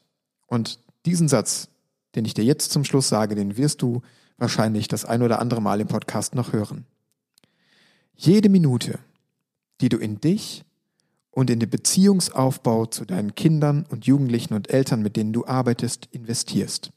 Und 0.47 0.79
diesen 1.05 1.27
Satz, 1.27 1.67
den 2.13 2.23
ich 2.23 2.33
dir 2.33 2.45
jetzt 2.45 2.71
zum 2.71 2.85
Schluss 2.85 3.09
sage, 3.09 3.35
den 3.35 3.57
wirst 3.57 3.81
du 3.81 4.01
wahrscheinlich 4.37 4.87
das 4.87 5.03
ein 5.03 5.21
oder 5.21 5.39
andere 5.39 5.61
Mal 5.61 5.81
im 5.81 5.87
Podcast 5.87 6.35
noch 6.35 6.53
hören. 6.53 6.85
Jede 8.15 8.49
Minute, 8.49 8.99
die 9.81 9.89
du 9.89 9.97
in 9.97 10.21
dich 10.21 10.63
und 11.31 11.49
in 11.49 11.59
den 11.59 11.69
Beziehungsaufbau 11.69 12.85
zu 12.85 13.05
deinen 13.05 13.35
Kindern 13.35 13.85
und 13.89 14.05
Jugendlichen 14.05 14.53
und 14.53 14.69
Eltern, 14.69 15.01
mit 15.01 15.15
denen 15.17 15.33
du 15.33 15.45
arbeitest, 15.45 16.07
investierst, 16.11 16.91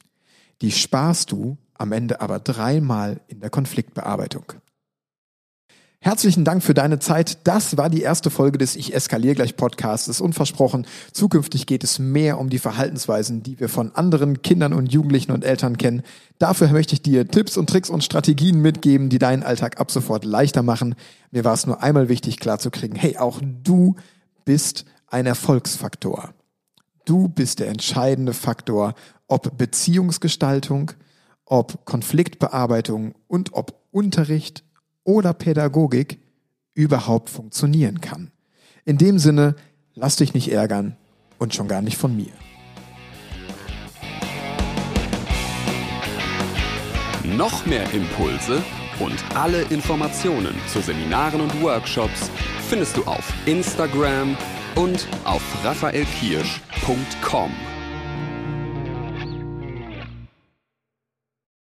die 0.60 0.70
sparst 0.70 1.32
du 1.32 1.56
am 1.78 1.92
Ende 1.92 2.20
aber 2.20 2.38
dreimal 2.38 3.20
in 3.28 3.40
der 3.40 3.50
Konfliktbearbeitung. 3.50 4.52
Herzlichen 6.00 6.44
Dank 6.44 6.62
für 6.62 6.74
deine 6.74 7.00
Zeit. 7.00 7.38
Das 7.48 7.76
war 7.76 7.90
die 7.90 8.02
erste 8.02 8.30
Folge 8.30 8.56
des 8.56 8.76
Ich 8.76 8.94
eskaliere 8.94 9.34
gleich 9.34 9.56
Podcasts. 9.56 10.20
Und 10.20 10.34
versprochen, 10.34 10.86
zukünftig 11.12 11.66
geht 11.66 11.82
es 11.82 11.98
mehr 11.98 12.38
um 12.38 12.50
die 12.50 12.60
Verhaltensweisen, 12.60 13.42
die 13.42 13.58
wir 13.58 13.68
von 13.68 13.92
anderen 13.96 14.42
Kindern 14.42 14.72
und 14.74 14.92
Jugendlichen 14.92 15.32
und 15.32 15.44
Eltern 15.44 15.76
kennen. 15.76 16.02
Dafür 16.38 16.68
möchte 16.68 16.94
ich 16.94 17.02
dir 17.02 17.26
Tipps 17.26 17.56
und 17.56 17.68
Tricks 17.68 17.90
und 17.90 18.04
Strategien 18.04 18.62
mitgeben, 18.62 19.08
die 19.08 19.18
deinen 19.18 19.42
Alltag 19.42 19.80
ab 19.80 19.90
sofort 19.90 20.24
leichter 20.24 20.62
machen. 20.62 20.94
Mir 21.32 21.44
war 21.44 21.54
es 21.54 21.66
nur 21.66 21.82
einmal 21.82 22.08
wichtig 22.08 22.38
klarzukriegen, 22.38 22.96
hey, 22.96 23.16
auch 23.16 23.40
du 23.42 23.96
bist 24.44 24.84
ein 25.08 25.26
Erfolgsfaktor. 25.26 26.32
Du 27.06 27.28
bist 27.28 27.58
der 27.58 27.68
entscheidende 27.68 28.34
Faktor, 28.34 28.94
ob 29.26 29.58
Beziehungsgestaltung, 29.58 30.92
ob 31.50 31.84
Konfliktbearbeitung 31.84 33.14
und 33.26 33.52
ob 33.54 33.80
Unterricht 33.90 34.64
oder 35.04 35.32
Pädagogik 35.32 36.20
überhaupt 36.74 37.30
funktionieren 37.30 38.00
kann. 38.00 38.30
In 38.84 38.98
dem 38.98 39.18
Sinne, 39.18 39.56
lass 39.94 40.16
dich 40.16 40.34
nicht 40.34 40.52
ärgern 40.52 40.96
und 41.38 41.54
schon 41.54 41.68
gar 41.68 41.82
nicht 41.82 41.96
von 41.96 42.14
mir. 42.16 42.32
Noch 47.36 47.66
mehr 47.66 47.92
Impulse 47.92 48.62
und 49.00 49.16
alle 49.34 49.62
Informationen 49.62 50.54
zu 50.72 50.80
Seminaren 50.80 51.40
und 51.40 51.62
Workshops 51.62 52.30
findest 52.68 52.96
du 52.96 53.04
auf 53.04 53.32
Instagram 53.46 54.36
und 54.74 55.06
auf 55.24 55.42
raphaelkirsch.com. 55.64 57.50